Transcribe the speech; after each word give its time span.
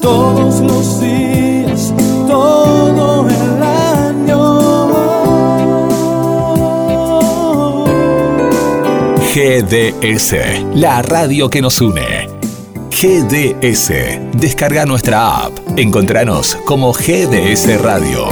todos 0.00 0.60
los 0.60 1.00
días, 1.00 1.94
todo 2.26 3.28
el 3.28 3.62
año. 3.62 4.60
GDS, 9.34 10.34
la 10.74 11.02
radio 11.02 11.48
que 11.48 11.62
nos 11.62 11.80
une. 11.80 12.28
GDS, 12.90 13.92
descarga 14.32 14.84
nuestra 14.84 15.44
app. 15.44 15.52
Encontranos 15.76 16.56
como 16.66 16.92
GDS 16.92 17.80
Radio. 17.80 18.28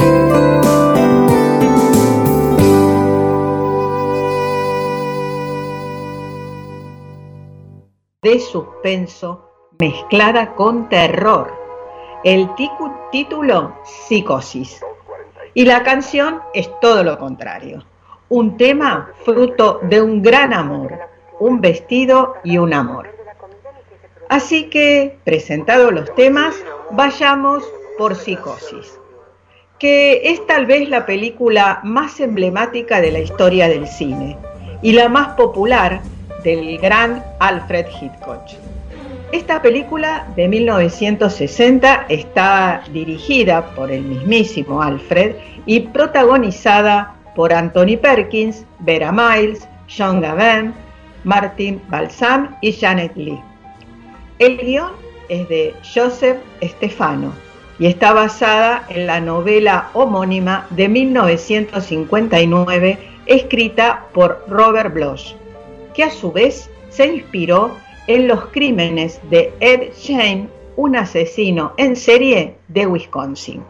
de 8.22 8.40
suspenso 8.40 9.48
mezclada 9.78 10.54
con 10.54 10.88
terror. 10.88 11.57
El 12.24 12.48
título, 13.12 13.77
Psicosis. 13.84 14.80
Y 15.54 15.64
la 15.64 15.84
canción 15.84 16.40
es 16.52 16.68
todo 16.80 17.04
lo 17.04 17.16
contrario. 17.16 17.84
Un 18.28 18.56
tema 18.56 19.12
fruto 19.24 19.78
de 19.84 20.02
un 20.02 20.20
gran 20.20 20.52
amor, 20.52 20.98
un 21.38 21.60
vestido 21.60 22.34
y 22.42 22.59
un 22.59 22.74
amor. 22.74 23.09
Así 24.28 24.64
que, 24.64 25.16
presentados 25.24 25.92
los 25.92 26.12
temas, 26.16 26.56
vayamos 26.90 27.62
por 27.96 28.16
Psicosis, 28.16 28.98
que 29.78 30.32
es 30.32 30.45
tal 30.46 30.66
vez 30.66 30.88
la 30.88 31.06
película 31.06 31.80
más 31.84 32.18
emblemática 32.18 33.00
de 33.00 33.12
la 33.12 33.20
historia 33.20 33.68
del 33.68 33.87
cine 33.87 34.37
y 34.82 34.92
la 34.92 35.09
más 35.09 35.37
popular 35.37 36.00
del 36.42 36.78
gran 36.78 37.24
Alfred 37.38 37.87
Hitchcock. 38.00 38.42
Esta 39.30 39.60
película 39.60 40.27
de 40.37 40.48
1960 40.48 42.06
está 42.09 42.82
dirigida 42.91 43.74
por 43.74 43.92
el 43.92 44.02
mismísimo 44.02 44.80
Alfred 44.80 45.37
y 45.66 45.80
protagonizada 45.80 47.15
por 47.37 47.52
Anthony 47.52 47.99
Perkins, 48.01 48.65
Vera 48.79 49.12
Miles, 49.12 49.68
John 49.87 50.23
Gavin, 50.23 50.73
Martin 51.24 51.79
Balsam 51.88 52.56
y 52.62 52.73
Janet 52.73 53.15
Lee. 53.16 53.38
El 54.38 54.56
guion 54.56 54.93
es 55.29 55.46
de 55.51 55.74
Joseph 55.82 56.38
Stefano 56.62 57.34
y 57.79 57.84
está 57.84 58.15
basada 58.15 58.87
en 58.88 59.06
la 59.06 59.21
novela 59.21 59.90
homónima 59.93 60.66
de 60.71 60.88
1959 60.88 62.99
escrita 63.26 64.06
por 64.15 64.47
Robert 64.49 64.94
Bloch, 64.94 65.34
que 65.93 66.04
a 66.04 66.10
su 66.10 66.32
vez 66.32 66.71
se 66.88 67.06
inspiró 67.06 67.76
en 68.09 68.26
los 68.26 68.47
crímenes 68.47 69.20
de 69.31 69.53
Ed 69.60 69.92
Shane, 69.94 70.48
un 70.76 70.97
asesino 70.97 71.72
en 71.76 71.94
serie 71.94 72.56
de 72.69 72.87
Wisconsin. 72.87 73.62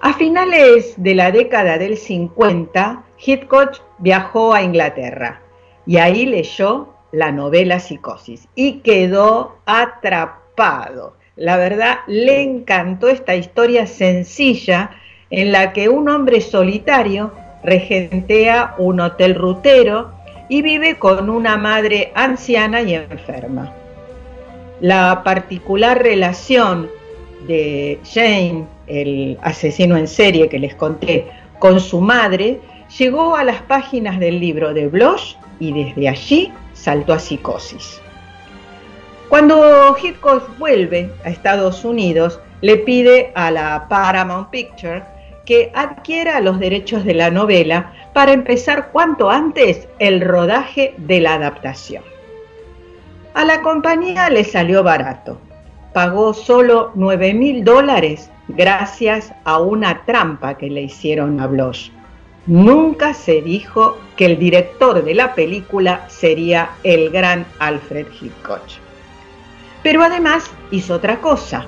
A 0.00 0.12
finales 0.14 0.94
de 0.96 1.14
la 1.14 1.32
década 1.32 1.78
del 1.78 1.96
50, 1.96 3.04
Hitchcock 3.18 3.82
viajó 3.98 4.54
a 4.54 4.62
Inglaterra 4.62 5.42
y 5.84 5.96
ahí 5.96 6.26
leyó 6.26 6.94
la 7.12 7.32
novela 7.32 7.80
Psicosis 7.80 8.46
y 8.54 8.80
quedó 8.80 9.56
atrapado. 9.66 11.14
La 11.34 11.56
verdad, 11.56 11.98
le 12.06 12.42
encantó 12.42 13.08
esta 13.08 13.34
historia 13.34 13.86
sencilla 13.86 14.90
en 15.30 15.50
la 15.50 15.72
que 15.72 15.88
un 15.88 16.08
hombre 16.08 16.40
solitario 16.40 17.32
regentea 17.64 18.74
un 18.78 19.00
hotel 19.00 19.34
rutero 19.34 20.15
y 20.48 20.62
vive 20.62 20.98
con 20.98 21.28
una 21.28 21.56
madre 21.56 22.12
anciana 22.14 22.82
y 22.82 22.94
enferma. 22.94 23.72
La 24.80 25.22
particular 25.24 26.02
relación 26.02 26.88
de 27.46 27.98
Jane, 28.04 28.66
el 28.86 29.38
asesino 29.42 29.96
en 29.96 30.06
serie 30.06 30.48
que 30.48 30.58
les 30.58 30.74
conté, 30.74 31.26
con 31.58 31.80
su 31.80 32.00
madre, 32.00 32.60
llegó 32.98 33.36
a 33.36 33.44
las 33.44 33.62
páginas 33.62 34.18
del 34.20 34.40
libro 34.40 34.74
de 34.74 34.88
Bloch 34.88 35.36
y 35.58 35.72
desde 35.72 36.08
allí 36.08 36.52
saltó 36.74 37.12
a 37.12 37.18
psicosis. 37.18 38.00
Cuando 39.28 39.96
Hitchcock 40.00 40.56
vuelve 40.58 41.10
a 41.24 41.30
Estados 41.30 41.84
Unidos, 41.84 42.38
le 42.60 42.76
pide 42.76 43.32
a 43.34 43.50
la 43.50 43.86
Paramount 43.88 44.50
Picture 44.50 45.02
que 45.44 45.70
adquiera 45.74 46.40
los 46.40 46.58
derechos 46.58 47.04
de 47.04 47.14
la 47.14 47.30
novela 47.30 47.92
para 48.16 48.32
empezar 48.32 48.92
cuanto 48.92 49.28
antes 49.28 49.88
el 49.98 50.22
rodaje 50.22 50.94
de 50.96 51.20
la 51.20 51.34
adaptación. 51.34 52.02
A 53.34 53.44
la 53.44 53.60
compañía 53.60 54.30
le 54.30 54.42
salió 54.42 54.82
barato. 54.82 55.38
Pagó 55.92 56.32
solo 56.32 56.92
9 56.94 57.34
mil 57.34 57.62
dólares 57.62 58.30
gracias 58.48 59.34
a 59.44 59.60
una 59.60 60.06
trampa 60.06 60.56
que 60.56 60.70
le 60.70 60.80
hicieron 60.80 61.38
a 61.40 61.46
Bloch. 61.46 61.90
Nunca 62.46 63.12
se 63.12 63.42
dijo 63.42 63.98
que 64.16 64.24
el 64.24 64.38
director 64.38 65.04
de 65.04 65.14
la 65.14 65.34
película 65.34 66.08
sería 66.08 66.70
el 66.84 67.10
gran 67.10 67.44
Alfred 67.58 68.06
Hitchcock. 68.18 68.62
Pero 69.82 70.02
además 70.02 70.50
hizo 70.70 70.94
otra 70.94 71.20
cosa. 71.20 71.66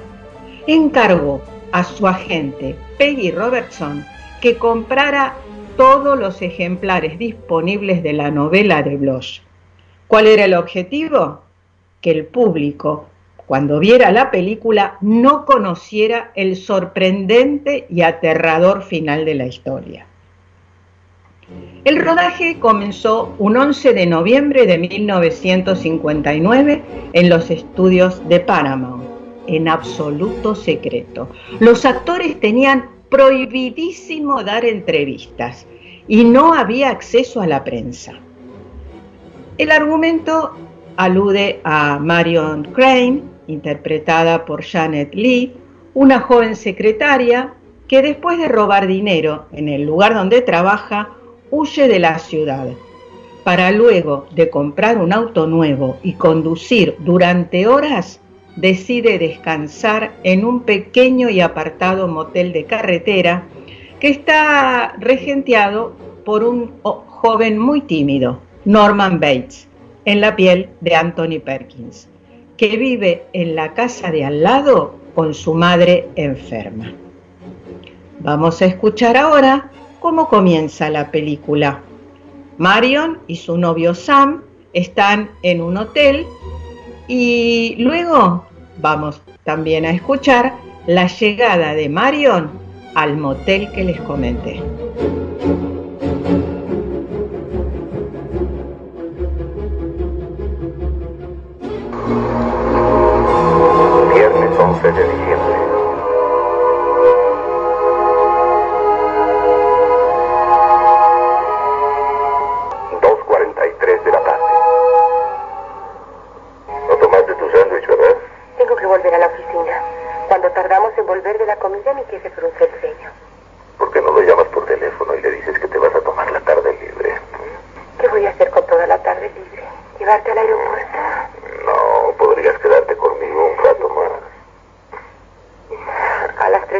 Encargó 0.66 1.42
a 1.72 1.84
su 1.84 2.06
agente 2.06 2.74
Peggy 2.96 3.32
Robertson 3.32 4.02
que 4.40 4.56
comprara 4.56 5.34
todos 5.78 6.18
los 6.18 6.42
ejemplares 6.42 7.18
disponibles 7.18 8.02
de 8.02 8.12
la 8.12 8.30
novela 8.32 8.82
de 8.82 8.96
Bloch. 8.96 9.42
¿Cuál 10.08 10.26
era 10.26 10.44
el 10.44 10.54
objetivo? 10.54 11.42
Que 12.00 12.10
el 12.10 12.26
público, 12.26 13.06
cuando 13.46 13.78
viera 13.78 14.10
la 14.10 14.32
película, 14.32 14.98
no 15.00 15.46
conociera 15.46 16.32
el 16.34 16.56
sorprendente 16.56 17.86
y 17.88 18.02
aterrador 18.02 18.82
final 18.82 19.24
de 19.24 19.36
la 19.36 19.46
historia. 19.46 20.06
El 21.84 22.04
rodaje 22.04 22.58
comenzó 22.58 23.36
un 23.38 23.56
11 23.56 23.94
de 23.94 24.06
noviembre 24.06 24.66
de 24.66 24.78
1959 24.78 26.82
en 27.12 27.30
los 27.30 27.52
estudios 27.52 28.28
de 28.28 28.40
Paramount 28.40 29.04
en 29.46 29.68
absoluto 29.68 30.56
secreto. 30.56 31.28
Los 31.60 31.84
actores 31.84 32.40
tenían 32.40 32.97
prohibidísimo 33.08 34.42
dar 34.42 34.64
entrevistas 34.64 35.66
y 36.06 36.24
no 36.24 36.54
había 36.54 36.90
acceso 36.90 37.40
a 37.40 37.46
la 37.46 37.64
prensa. 37.64 38.14
El 39.56 39.70
argumento 39.70 40.52
alude 40.96 41.60
a 41.64 41.98
Marion 41.98 42.64
Crane, 42.72 43.22
interpretada 43.46 44.44
por 44.44 44.62
Janet 44.62 45.14
Lee, 45.14 45.54
una 45.94 46.20
joven 46.20 46.54
secretaria 46.54 47.54
que 47.88 48.02
después 48.02 48.38
de 48.38 48.48
robar 48.48 48.86
dinero 48.86 49.46
en 49.52 49.68
el 49.68 49.82
lugar 49.84 50.14
donde 50.14 50.42
trabaja, 50.42 51.10
huye 51.50 51.88
de 51.88 51.98
la 51.98 52.18
ciudad, 52.18 52.68
para 53.42 53.70
luego 53.70 54.26
de 54.34 54.50
comprar 54.50 54.98
un 54.98 55.12
auto 55.12 55.46
nuevo 55.46 55.96
y 56.02 56.12
conducir 56.12 56.96
durante 56.98 57.66
horas 57.66 58.20
decide 58.60 59.18
descansar 59.18 60.12
en 60.24 60.44
un 60.44 60.62
pequeño 60.62 61.28
y 61.28 61.40
apartado 61.40 62.08
motel 62.08 62.52
de 62.52 62.64
carretera 62.64 63.44
que 64.00 64.08
está 64.08 64.94
regenteado 64.98 65.94
por 66.24 66.42
un 66.42 66.72
joven 66.82 67.58
muy 67.58 67.82
tímido, 67.82 68.40
Norman 68.64 69.20
Bates, 69.20 69.68
en 70.04 70.20
la 70.20 70.34
piel 70.34 70.70
de 70.80 70.94
Anthony 70.96 71.40
Perkins, 71.44 72.08
que 72.56 72.76
vive 72.76 73.24
en 73.32 73.54
la 73.54 73.74
casa 73.74 74.10
de 74.10 74.24
al 74.24 74.42
lado 74.42 74.94
con 75.14 75.34
su 75.34 75.54
madre 75.54 76.08
enferma. 76.16 76.92
Vamos 78.20 78.60
a 78.60 78.66
escuchar 78.66 79.16
ahora 79.16 79.70
cómo 80.00 80.28
comienza 80.28 80.90
la 80.90 81.12
película. 81.12 81.80
Marion 82.56 83.18
y 83.28 83.36
su 83.36 83.56
novio 83.56 83.94
Sam 83.94 84.42
están 84.72 85.30
en 85.42 85.62
un 85.62 85.76
hotel 85.76 86.26
y 87.06 87.76
luego 87.78 88.47
vamos 88.78 89.20
también 89.44 89.84
a 89.84 89.90
escuchar 89.90 90.54
la 90.86 91.06
llegada 91.06 91.74
de 91.74 91.88
Marion 91.88 92.50
al 92.94 93.16
motel 93.16 93.70
que 93.72 93.84
les 93.84 94.00
comenté. 94.00 94.62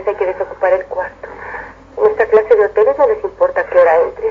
Hay 0.09 0.17
que 0.17 0.27
desocupar 0.27 0.73
el 0.73 0.85
cuarto. 0.87 1.29
En 1.99 2.11
esta 2.11 2.27
clase 2.27 2.55
de 2.55 2.65
hoteles 2.65 2.99
no 2.99 3.09
les 3.09 3.23
importa 3.25 3.65
qué 3.67 3.79
hora 3.79 4.01
entres, 4.01 4.28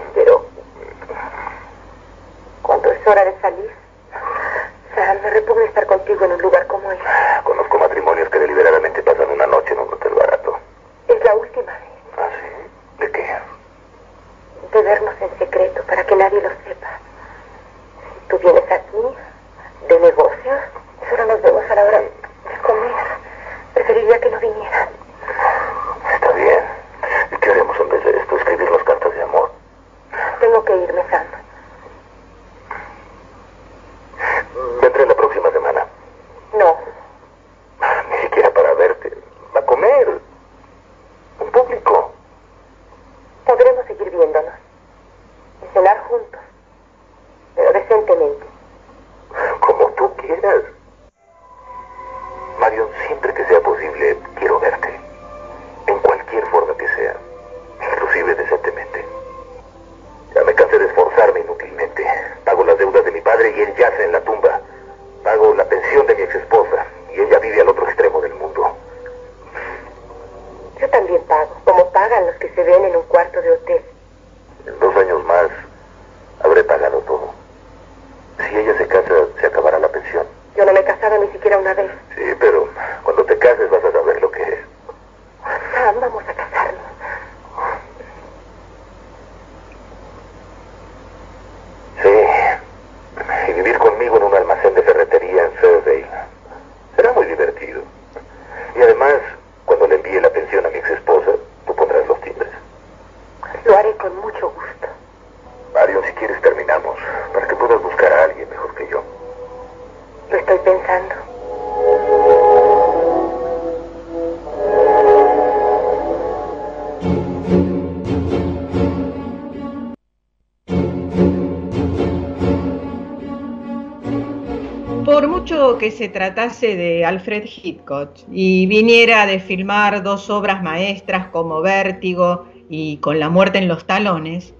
se 125.91 126.09
tratase 126.09 126.75
de 126.75 127.05
Alfred 127.05 127.45
Hitchcock 127.45 128.11
y 128.31 128.67
viniera 128.67 129.25
de 129.25 129.39
filmar 129.39 130.03
dos 130.03 130.29
obras 130.29 130.61
maestras 130.63 131.27
como 131.27 131.61
Vértigo 131.61 132.45
y 132.69 132.97
Con 132.97 133.19
la 133.19 133.29
muerte 133.29 133.59
en 133.59 133.69
los 133.69 133.85
talones, 133.85 134.53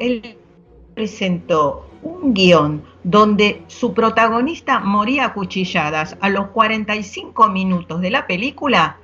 él 0.00 0.36
presentó 0.94 1.86
un 2.02 2.32
guion 2.32 2.82
donde 3.04 3.62
su 3.66 3.92
protagonista 3.92 4.80
moría 4.80 5.26
a 5.26 5.34
cuchilladas 5.34 6.16
a 6.20 6.30
los 6.30 6.48
45 6.48 7.48
minutos 7.48 8.00
de 8.00 8.10
la 8.10 8.26
película, 8.26 8.96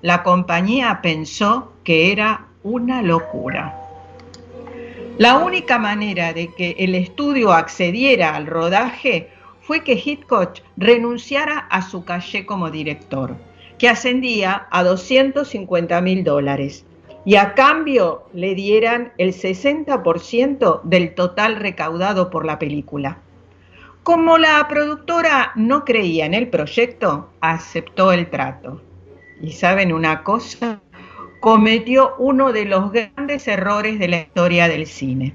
la 0.00 0.22
compañía 0.22 1.00
pensó 1.02 1.72
que 1.84 2.12
era 2.12 2.46
una 2.62 3.02
locura. 3.02 3.78
La 5.18 5.38
única 5.38 5.78
manera 5.78 6.32
de 6.32 6.48
que 6.54 6.76
el 6.78 6.94
estudio 6.94 7.52
accediera 7.52 8.34
al 8.34 8.46
rodaje 8.46 9.30
fue 9.72 9.84
que 9.84 9.94
Hitchcock 9.94 10.58
renunciara 10.76 11.60
a 11.70 11.80
su 11.80 12.04
caché 12.04 12.44
como 12.44 12.70
director, 12.70 13.34
que 13.78 13.88
ascendía 13.88 14.66
a 14.70 14.84
250 14.84 15.98
mil 16.02 16.24
dólares, 16.24 16.84
y 17.24 17.36
a 17.36 17.54
cambio 17.54 18.24
le 18.34 18.54
dieran 18.54 19.14
el 19.16 19.32
60% 19.32 20.82
del 20.82 21.14
total 21.14 21.56
recaudado 21.56 22.28
por 22.28 22.44
la 22.44 22.58
película. 22.58 23.16
Como 24.02 24.36
la 24.36 24.68
productora 24.68 25.52
no 25.56 25.86
creía 25.86 26.26
en 26.26 26.34
el 26.34 26.48
proyecto, 26.48 27.30
aceptó 27.40 28.12
el 28.12 28.28
trato. 28.28 28.82
Y 29.40 29.52
saben 29.52 29.90
una 29.90 30.22
cosa, 30.22 30.82
cometió 31.40 32.14
uno 32.18 32.52
de 32.52 32.66
los 32.66 32.92
grandes 32.92 33.48
errores 33.48 33.98
de 33.98 34.08
la 34.08 34.20
historia 34.20 34.68
del 34.68 34.86
cine. 34.86 35.32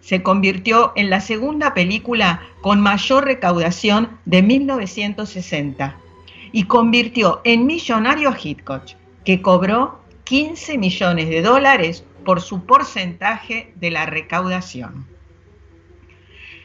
Se 0.00 0.22
convirtió 0.22 0.92
en 0.96 1.10
la 1.10 1.20
segunda 1.20 1.74
película 1.74 2.40
con 2.60 2.80
mayor 2.80 3.24
recaudación 3.24 4.18
de 4.24 4.42
1960 4.42 5.96
y 6.52 6.64
convirtió 6.64 7.40
en 7.44 7.66
millonario 7.66 8.30
a 8.30 8.36
Hitchcock, 8.40 8.84
que 9.24 9.42
cobró 9.42 10.00
15 10.24 10.78
millones 10.78 11.28
de 11.28 11.42
dólares 11.42 12.04
por 12.24 12.40
su 12.40 12.64
porcentaje 12.64 13.72
de 13.76 13.90
la 13.90 14.06
recaudación. 14.06 15.06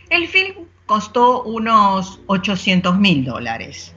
El 0.10 0.28
film 0.28 0.66
costó 0.86 1.44
unos 1.44 2.20
800 2.28 2.98
mil 2.98 3.24
dólares. 3.24 3.96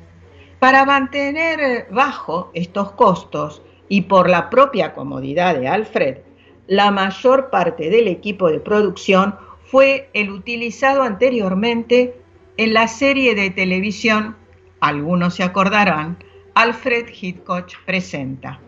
Para 0.58 0.84
mantener 0.84 1.88
bajo 1.90 2.50
estos 2.54 2.92
costos 2.92 3.62
y 3.88 4.02
por 4.02 4.30
la 4.30 4.48
propia 4.48 4.94
comodidad 4.94 5.56
de 5.58 5.68
Alfred, 5.68 6.18
la 6.66 6.90
mayor 6.90 7.50
parte 7.50 7.90
del 7.90 8.08
equipo 8.08 8.50
de 8.50 8.60
producción 8.60 9.36
fue 9.64 10.08
el 10.14 10.30
utilizado 10.30 11.02
anteriormente 11.02 12.16
en 12.56 12.72
la 12.72 12.88
serie 12.88 13.34
de 13.34 13.50
televisión, 13.50 14.36
algunos 14.80 15.34
se 15.34 15.42
acordarán, 15.42 16.18
Alfred 16.54 17.08
Hitchcock 17.08 17.68
presenta. 17.84 18.60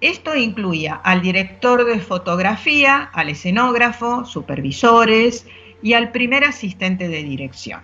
Esto 0.00 0.34
incluía 0.34 0.94
al 0.96 1.22
director 1.22 1.84
de 1.84 2.00
fotografía, 2.00 3.10
al 3.12 3.28
escenógrafo, 3.28 4.24
supervisores 4.24 5.46
y 5.82 5.94
al 5.94 6.10
primer 6.10 6.44
asistente 6.44 7.08
de 7.08 7.22
dirección. 7.22 7.80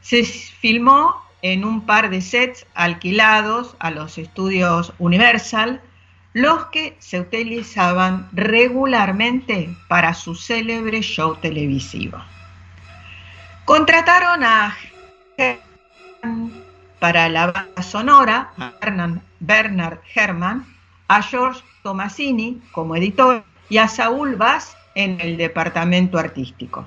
Se 0.00 0.22
filmó 0.22 1.16
en 1.42 1.64
un 1.64 1.86
par 1.86 2.10
de 2.10 2.20
sets 2.20 2.66
alquilados 2.74 3.74
a 3.78 3.90
los 3.90 4.18
estudios 4.18 4.92
Universal, 4.98 5.80
los 6.34 6.66
que 6.66 6.96
se 6.98 7.20
utilizaban 7.20 8.28
regularmente 8.32 9.74
para 9.88 10.12
su 10.14 10.34
célebre 10.34 11.00
show 11.00 11.36
televisivo. 11.36 12.18
Contrataron 13.64 14.42
a 14.44 14.76
para 16.98 17.28
la 17.28 17.52
banda 17.52 17.82
sonora 17.82 18.50
a 18.58 18.72
Bernard 19.40 20.00
Herrmann, 20.14 20.66
a 21.08 21.22
George 21.22 21.62
Tomasini 21.82 22.60
como 22.72 22.96
editor 22.96 23.44
y 23.68 23.78
a 23.78 23.86
Saúl 23.88 24.34
Vaz 24.34 24.76
en 24.94 25.20
el 25.20 25.36
departamento 25.36 26.18
artístico. 26.18 26.84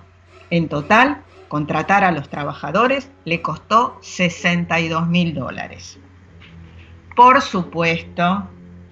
En 0.49 0.67
total, 0.67 1.21
contratar 1.47 2.03
a 2.03 2.11
los 2.11 2.29
trabajadores 2.29 3.09
le 3.23 3.41
costó 3.41 3.97
62 4.01 5.07
mil 5.07 5.33
dólares. 5.33 5.99
Por 7.15 7.41
supuesto, 7.41 8.49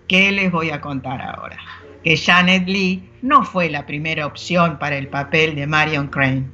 ¿qué 0.07 0.31
les 0.31 0.51
voy 0.51 0.69
a 0.69 0.81
contar 0.81 1.21
ahora? 1.21 1.57
Que 2.03 2.17
Janet 2.17 2.67
Lee 2.67 3.09
no 3.21 3.43
fue 3.43 3.69
la 3.69 3.85
primera 3.85 4.25
opción 4.25 4.77
para 4.77 4.97
el 4.97 5.07
papel 5.07 5.55
de 5.55 5.67
Marion 5.67 6.07
Crane. 6.07 6.45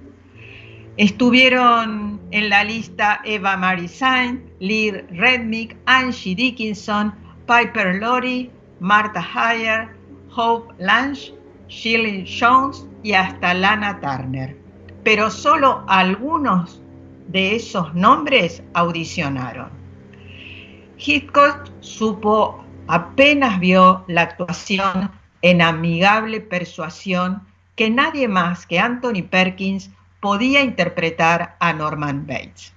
Estuvieron 0.98 2.20
en 2.32 2.50
la 2.50 2.64
lista 2.64 3.22
Eva 3.24 3.58
Marie 3.58 3.88
Saint, 3.88 4.42
Lee 4.60 4.92
Redmick, 4.92 5.76
Angie 5.86 6.36
Dickinson, 6.36 7.14
Piper 7.48 7.96
Laurie, 7.96 8.52
Martha 8.80 9.22
Heyer, 9.22 9.90
Hope 10.36 10.74
Lange, 10.80 11.34
Shirley 11.68 12.26
Jones 12.28 12.86
y 13.04 13.14
hasta 13.14 13.54
Lana 13.54 14.00
Turner. 14.00 14.56
Pero 15.04 15.30
solo 15.30 15.84
algunos 15.88 16.82
de 17.28 17.56
esos 17.56 17.94
nombres 17.96 18.62
audicionaron. 18.74 19.70
Hitchcock 20.98 21.70
supo, 21.80 22.61
apenas 22.92 23.62
vio 23.62 24.04
la 24.08 24.24
actuación 24.24 25.12
en 25.42 25.62
amigable 25.62 26.42
persuasión, 26.42 27.42
que 27.78 27.90
nadie 27.90 28.28
más 28.28 28.68
que 28.68 28.80
Anthony 28.80 29.24
Perkins 29.30 29.92
podía 30.20 30.62
interpretar 30.62 31.56
a 31.62 31.72
Norman 31.72 32.28
Bates. 32.28 32.74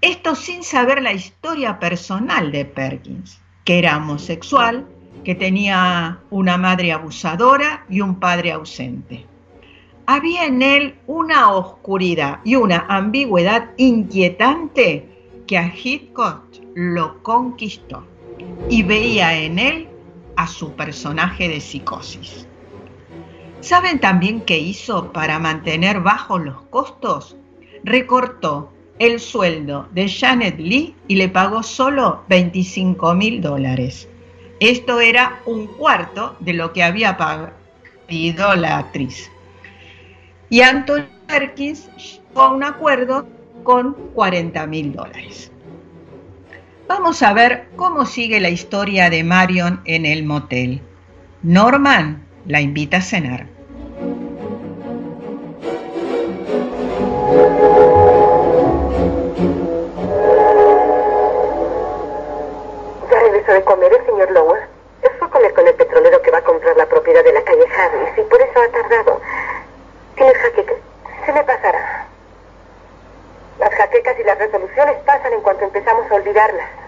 Esto 0.00 0.34
sin 0.34 0.64
saber 0.64 1.00
la 1.00 1.12
historia 1.12 1.78
personal 1.78 2.50
de 2.50 2.64
Perkins, 2.64 3.40
que 3.64 3.78
era 3.78 3.98
homosexual, 3.98 4.84
que 5.22 5.36
tenía 5.36 6.18
una 6.30 6.56
madre 6.56 6.90
abusadora 6.90 7.84
y 7.88 8.00
un 8.00 8.16
padre 8.16 8.50
ausente. 8.50 9.26
Había 10.06 10.46
en 10.46 10.60
él 10.60 10.98
una 11.06 11.52
oscuridad 11.52 12.40
y 12.44 12.56
una 12.56 12.84
ambigüedad 12.88 13.70
inquietante 13.76 15.06
que 15.46 15.56
a 15.56 15.72
Hitchcock 15.72 16.42
lo 16.74 17.22
conquistó 17.22 18.04
y 18.68 18.82
veía 18.82 19.36
en 19.38 19.58
él 19.58 19.88
a 20.36 20.46
su 20.46 20.72
personaje 20.72 21.48
de 21.48 21.60
psicosis. 21.60 22.46
¿Saben 23.60 24.00
también 24.00 24.40
qué 24.40 24.58
hizo 24.58 25.12
para 25.12 25.38
mantener 25.38 26.00
bajos 26.00 26.42
los 26.42 26.62
costos? 26.62 27.36
Recortó 27.84 28.72
el 28.98 29.20
sueldo 29.20 29.88
de 29.92 30.08
Janet 30.08 30.58
Lee 30.58 30.94
y 31.08 31.16
le 31.16 31.28
pagó 31.28 31.62
solo 31.62 32.24
25 32.28 33.14
mil 33.14 33.40
dólares. 33.40 34.08
Esto 34.60 35.00
era 35.00 35.40
un 35.46 35.66
cuarto 35.66 36.36
de 36.40 36.52
lo 36.52 36.72
que 36.72 36.82
había 36.82 37.16
pedido 38.06 38.54
la 38.56 38.78
actriz. 38.78 39.30
Y 40.50 40.62
Anthony 40.62 41.06
Perkins 41.26 41.88
llegó 41.96 42.42
a 42.42 42.52
un 42.52 42.64
acuerdo 42.64 43.26
con 43.62 43.94
40 44.14 44.66
mil 44.66 44.92
dólares. 44.92 45.50
Vamos 46.90 47.22
a 47.22 47.32
ver 47.32 47.68
cómo 47.76 48.04
sigue 48.04 48.40
la 48.40 48.48
historia 48.48 49.10
de 49.10 49.22
Marion 49.22 49.80
en 49.84 50.06
el 50.06 50.24
motel. 50.24 50.82
Norman 51.40 52.26
la 52.46 52.60
invita 52.60 52.96
a 52.96 53.00
cenar. 53.00 53.46
Ya 63.08 63.20
regresó 63.20 63.52
de 63.52 63.62
comer 63.62 63.92
el 63.92 64.06
señor 64.06 64.32
Lower. 64.32 64.62
Fue 65.00 65.28
a 65.28 65.30
comer 65.30 65.54
con 65.54 65.68
el 65.68 65.74
petrolero 65.76 66.20
que 66.22 66.32
va 66.32 66.38
a 66.38 66.42
comprar 66.42 66.76
la 66.76 66.86
propiedad 66.86 67.22
de 67.22 67.32
la 67.32 67.44
calle 67.44 67.66
Harris 67.72 68.18
y 68.18 68.28
por 68.28 68.42
eso 68.42 68.60
ha 68.60 68.72
tardado. 68.72 69.20
¿Tienes 70.16 70.36
jaquecas? 70.38 70.76
Se 71.24 71.32
me 71.32 71.44
pasará. 71.44 72.08
Las 73.60 73.72
jaquecas 73.76 74.18
y 74.18 74.24
las 74.24 74.38
resoluciones 74.38 74.96
pasan 75.06 75.34
en 75.34 75.40
cuanto 75.42 75.66
empezamos 75.66 76.10
a 76.10 76.14
olvidarlas. 76.16 76.79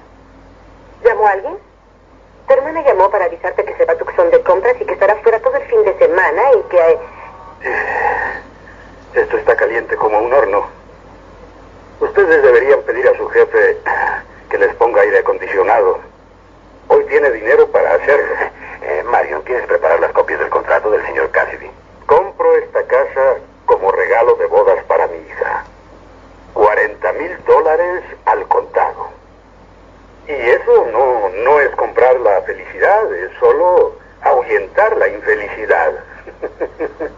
¿Llamó 1.05 1.27
alguien? 1.27 1.59
Tu 2.47 2.55
hermana 2.55 2.83
llamó 2.83 3.11
para 3.11 3.25
avisarte 3.25 3.65
que 3.65 3.75
se 3.77 3.85
va 3.85 3.95
a 3.95 3.97
Tucson 3.97 4.31
de 4.31 4.41
compras 4.43 4.77
y 4.81 4.85
que 4.85 4.93
estará 4.93 5.17
fuera 5.17 5.41
todo 5.41 5.57
el 5.57 5.63
fin 5.65 5.85
de 5.85 5.99
semana 5.99 6.43
y 6.53 6.63
que... 6.69 6.99
Esto 9.15 9.37
está 9.37 9.57
caliente 9.57 9.97
como 9.97 10.19
un 10.19 10.33
horno. 10.33 10.67
Ustedes 12.01 12.43
deberían 12.43 12.83
pedir 12.83 13.07
a 13.09 13.17
su 13.17 13.29
jefe 13.29 13.79
que 14.49 14.59
les 14.59 14.75
ponga 14.77 15.03
aire 15.03 15.19
acondicionado. 15.19 15.99
Hoy 16.89 17.05
tiene 17.07 17.31
dinero 17.31 17.69
para 17.69 17.95
hacerlo. 17.95 18.35
Eh, 18.83 19.03
Marion, 19.05 19.43
¿quieres 19.43 19.67
preparar 19.67 20.01
las 20.01 20.13
copias 20.13 20.41
del 20.41 20.51
contrato 20.51 20.91
del 20.91 21.05
señor 21.07 21.31
Cassidy? 21.31 21.71
Compro 22.07 22.57
esta 22.57 22.85
casa 22.87 23.37
como 23.67 23.93
regalo 23.93 24.35
de 24.35 24.47
bodas 24.47 24.83
para 24.85 25.07
mi 25.07 25.19
hija. 25.19 25.65
40 26.55 27.13
mil 27.13 27.45
dólares 27.45 28.03
al 28.25 28.47
contado. 28.49 29.22
Y 30.26 30.33
eso 30.33 30.87
no, 30.93 31.29
no 31.45 31.61
es 31.61 31.71
comprar 31.71 32.19
la 32.21 32.43
felicidad, 32.43 33.12
es 33.14 33.31
solo 33.41 33.97
ahuyentar 34.23 34.97
la 34.97 35.09
infelicidad. 35.09 35.93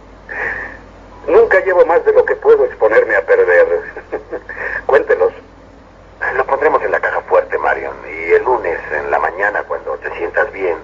Nunca 1.26 1.60
llevo 1.60 1.84
más 1.86 2.04
de 2.04 2.12
lo 2.12 2.24
que 2.24 2.36
puedo 2.36 2.64
exponerme 2.64 3.16
a 3.16 3.22
perder. 3.22 3.66
Cuéntenos. 4.86 5.32
Lo 6.36 6.46
pondremos 6.46 6.82
en 6.82 6.92
la 6.92 7.00
caja 7.00 7.20
fuerte, 7.22 7.58
Marion. 7.58 7.96
Y 8.08 8.32
el 8.32 8.42
lunes, 8.42 8.78
en 8.92 9.10
la 9.10 9.18
mañana, 9.18 9.62
cuando 9.64 9.96
te 9.98 10.10
sientas 10.16 10.50
bien. 10.52 10.76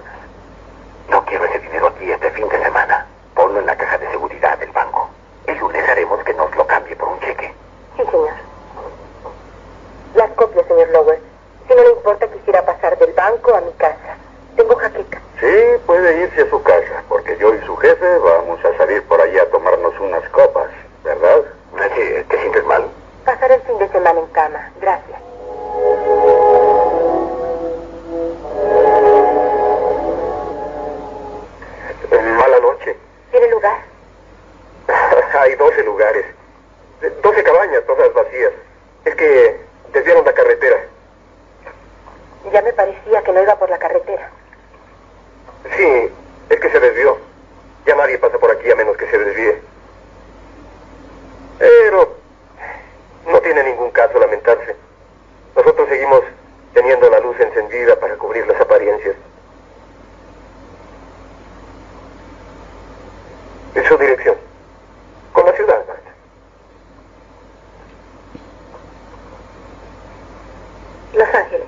No 1.09 1.25
quiero 1.25 1.45
ese 1.45 1.59
dinero 1.59 1.87
aquí 1.87 2.11
este 2.11 2.31
fin 2.31 2.47
de 2.49 2.61
semana. 2.61 3.07
Ponlo 3.35 3.59
en 3.59 3.65
la 3.65 3.75
caja 3.75 3.97
de 3.97 4.09
seguridad 4.11 4.57
del 4.59 4.71
banco. 4.71 5.09
El 5.47 5.57
lunes 5.57 5.87
haremos 5.89 6.23
que 6.23 6.33
nos 6.33 6.55
lo 6.55 6.65
cambie 6.67 6.95
por 6.95 7.09
un 7.09 7.19
cheque. 7.19 7.53
Sí, 7.97 8.03
señor. 8.05 8.29
Las 10.15 10.29
copias, 10.31 10.65
señor 10.67 10.89
Lower. 10.89 11.30
Si 11.71 11.77
no 11.77 11.83
le 11.83 11.91
importa, 11.91 12.27
quisiera 12.27 12.65
pasar 12.65 12.97
del 12.97 13.13
banco 13.13 13.55
a 13.55 13.61
mi 13.61 13.71
casa. 13.77 14.17
Tengo 14.57 14.75
jaqueca. 14.75 15.21
Sí, 15.39 15.55
puede 15.85 16.23
irse 16.23 16.41
a 16.41 16.49
su 16.49 16.61
casa, 16.63 17.01
porque 17.07 17.37
yo 17.37 17.55
y 17.55 17.61
su 17.61 17.77
jefe 17.77 18.17
vamos 18.17 18.59
a 18.65 18.77
salir 18.77 19.01
por 19.03 19.21
allí 19.21 19.39
a 19.39 19.49
tomarnos 19.51 19.97
unas 20.01 20.27
copas, 20.31 20.67
¿verdad? 21.05 21.43
Sí, 21.95 22.25
¿te 22.27 22.41
sientes 22.41 22.65
mal? 22.65 22.89
Pasar 23.23 23.53
el 23.53 23.61
fin 23.61 23.77
de 23.77 23.87
semana 23.87 24.19
en 24.19 24.25
cama. 24.27 24.69
Gracias. 24.81 25.17
Mala 32.37 32.59
noche. 32.59 32.97
¿Tiene 33.31 33.47
lugar? 33.47 33.77
Hay 35.39 35.55
12 35.55 35.83
lugares. 35.85 36.25
12 37.23 37.43
cabañas, 37.43 37.81
todas 37.87 38.13
vacías. 38.13 38.51
Es 39.05 39.15
que 39.15 39.61
desviaron 39.93 40.25
la 40.25 40.33
carretera. 40.33 40.90
Ya 42.51 42.61
me 42.61 42.73
parecía 42.73 43.21
que 43.23 43.31
no 43.31 43.41
iba 43.41 43.55
por 43.57 43.69
la 43.69 43.77
carretera. 43.77 44.29
Sí, 45.77 46.09
es 46.49 46.59
que 46.59 46.69
se 46.69 46.79
desvió. 46.79 47.17
Ya 47.85 47.95
nadie 47.95 48.17
pasa 48.17 48.37
por 48.37 48.51
aquí 48.51 48.69
a 48.71 48.75
menos 48.75 48.97
que 48.97 49.07
se 49.09 49.17
desvíe. 49.17 49.61
Pero 51.59 52.17
no 53.27 53.39
tiene 53.41 53.63
ningún 53.63 53.91
caso 53.91 54.19
lamentarse. 54.19 54.75
Nosotros 55.55 55.87
seguimos 55.89 56.21
teniendo 56.73 57.09
la 57.09 57.19
luz 57.19 57.39
encendida 57.39 57.99
para 57.99 58.15
cubrir 58.15 58.45
las 58.47 58.59
apariencias. 58.59 59.15
En 63.75 63.85
su 63.85 63.97
dirección. 63.97 64.35
Con 65.33 65.45
la 65.45 65.53
ciudad, 65.53 65.77
basta. 65.87 66.11
Los 71.13 71.35
Ángeles. 71.35 71.67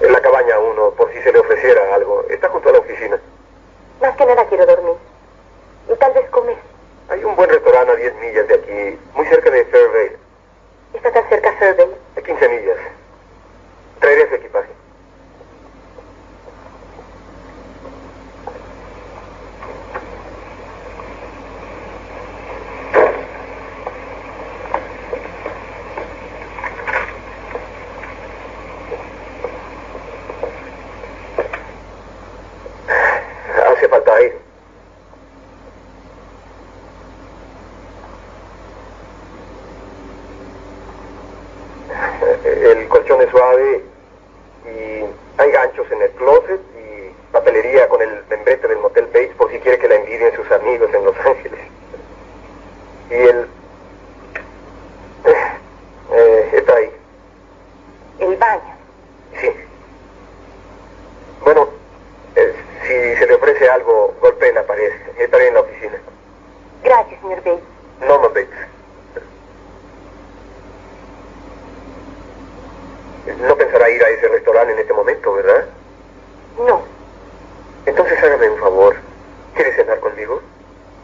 En 0.00 0.12
la 0.12 0.20
cabaña 0.20 0.58
uno, 0.58 0.90
por 0.92 1.12
si 1.12 1.20
se 1.22 1.32
le 1.32 1.38
ofreciera 1.40 1.94
algo. 1.94 2.24
Está 2.28 2.48
junto 2.48 2.68
a 2.68 2.72
la 2.72 2.78
oficina. 2.78 3.18
Más 4.00 4.16
que 4.16 4.26
nada 4.26 4.44
quiero 4.46 4.64
dormir. 4.66 4.94
Y 5.92 5.96
tal 5.96 6.12
vez 6.12 6.28
comer. 6.30 6.56
Hay 7.08 7.24
un 7.24 7.34
buen 7.34 7.50
restaurante 7.50 7.92
a 7.92 7.96
10 7.96 8.14
millas 8.16 8.48
de 8.48 8.54
aquí, 8.54 8.98
muy 9.14 9.26
cerca 9.26 9.50
de 9.50 9.64
Fairvale. 9.64 10.16
¿Está 10.94 11.10
tan 11.12 11.28
cerca 11.28 11.52
Fairvale? 11.58 11.96
A 12.16 12.20
15 12.20 12.48
millas. 12.48 12.76
Traeré 14.00 14.28
su 14.28 14.34
equipaje. 14.36 14.68
Hace 33.66 33.88
falta 33.88 34.14
aire. 34.14 34.38
El 42.44 42.88
colchón 42.88 43.20
es 43.22 43.30
suave 43.30 43.82
y 44.64 45.04
hay 45.40 45.50
ganchos 45.50 45.90
en 45.90 46.02
el 46.02 46.10
closet 46.12 46.60
y 46.76 47.32
papelería 47.32 47.88
con 47.88 48.00
el 48.02 48.22
membrete 48.28 48.68
del 48.68 48.78
Motel 48.78 49.06
Bates 49.06 49.34
por 49.36 49.50
si 49.50 49.58
quiere 49.58 49.78
que 49.78 49.88
la 49.88 49.96
envidien 49.96 50.34
sus 50.34 50.50
amigos 50.52 50.92
en 50.92 51.04
Los 51.04 51.16
Ángeles. 51.18 51.60
Y 53.10 53.14
el... 53.14 53.48
eh, 56.12 56.50
está 56.52 56.74
ahí. 56.76 56.90
El 58.18 58.36
baño. 58.36 58.76
Sí. 59.40 59.50
Bueno, 61.44 61.68
eh, 62.36 62.54
si 62.82 63.16
se 63.18 63.26
le 63.26 63.34
ofrece 63.34 63.68
algo, 63.68 64.14
golpee 64.20 64.52
la 64.52 64.62
pared. 64.64 64.92
Estaré 65.18 65.48
en 65.48 65.54
la 65.54 65.60
oficina. 65.60 65.98
Gracias, 66.82 67.20
señor 67.20 67.38
Bates. 67.38 67.60
Norman 68.00 68.32
Bates. 68.34 68.48
No 73.40 73.56
pensará 73.56 73.88
ir 73.90 74.02
a 74.02 74.08
ese 74.08 74.26
restaurante 74.28 74.72
en 74.72 74.78
este 74.80 74.92
momento, 74.94 75.32
¿verdad? 75.34 75.66
No. 76.66 76.82
Entonces 77.86 78.18
hágame 78.22 78.47
un 78.58 78.64
favor. 78.64 78.96
¿Quiere 79.54 79.72
cenar 79.74 80.00
conmigo? 80.00 80.40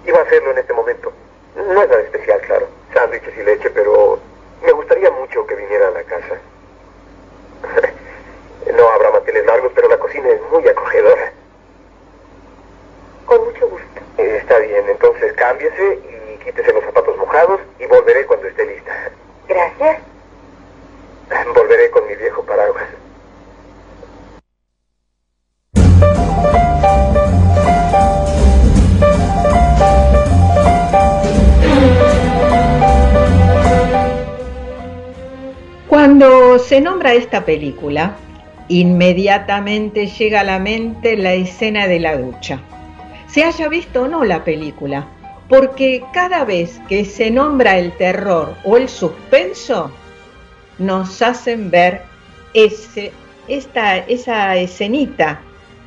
Iba 0.06 0.18
a 0.18 0.22
hacerlo 0.22 0.50
en 0.50 0.58
este 0.58 0.72
momento. 0.72 1.12
No 1.56 1.82
es 1.82 1.88
nada 1.88 2.00
especial, 2.02 2.40
claro. 2.42 2.66
Sándwiches 2.92 3.36
y 3.36 3.42
leche, 3.42 3.70
pero 3.70 4.18
me 4.64 4.72
gustaría 4.72 5.10
mucho 5.10 5.46
que 5.46 5.54
viniera 5.54 5.88
a 5.88 5.92
la 5.92 6.02
casa. 6.04 6.38
No 8.76 8.88
habrá 8.88 9.10
manteles 9.12 9.46
largos, 9.46 9.70
pero 9.74 9.88
la 9.88 9.98
cocina 9.98 10.28
es 10.30 10.40
muy 10.50 10.66
acogedora. 10.66 11.32
Con 13.26 13.44
mucho 13.44 13.68
gusto. 13.68 14.00
Eh, 14.18 14.38
Está 14.40 14.58
bien, 14.58 14.88
entonces 14.88 15.32
cámbiese 15.34 16.00
y 16.10 16.38
quítese 16.42 16.72
los 16.72 16.82
zapatos 16.82 17.16
mojados 17.18 17.60
y 17.78 17.86
volveré 17.86 18.26
cuando 18.26 18.48
esté 18.48 18.64
lista. 18.66 19.10
Gracias. 19.46 19.98
Volveré 21.54 21.90
con 21.90 22.06
mi 22.08 22.16
viejo 22.16 22.42
paraguas. 22.42 22.84
Cuando 36.04 36.58
se 36.58 36.82
nombra 36.82 37.14
esta 37.14 37.46
película, 37.46 38.16
inmediatamente 38.68 40.06
llega 40.06 40.40
a 40.40 40.44
la 40.44 40.58
mente 40.58 41.16
la 41.16 41.32
escena 41.32 41.86
de 41.86 41.98
la 41.98 42.18
ducha. 42.18 42.60
Se 43.26 43.42
haya 43.42 43.70
visto 43.70 44.02
o 44.02 44.08
no 44.08 44.22
la 44.22 44.44
película, 44.44 45.08
porque 45.48 46.04
cada 46.12 46.44
vez 46.44 46.78
que 46.90 47.06
se 47.06 47.30
nombra 47.30 47.78
el 47.78 47.90
terror 47.92 48.54
o 48.64 48.76
el 48.76 48.90
suspenso, 48.90 49.90
nos 50.76 51.22
hacen 51.22 51.70
ver 51.70 52.02
esa 52.52 54.56
escenita 54.58 55.40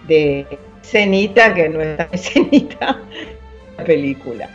de 0.08 0.48
escenita 0.82 1.54
que 1.54 1.70
no 1.70 1.80
es 1.80 2.00
escenita 2.12 3.00
la 3.78 3.84
película. 3.84 4.50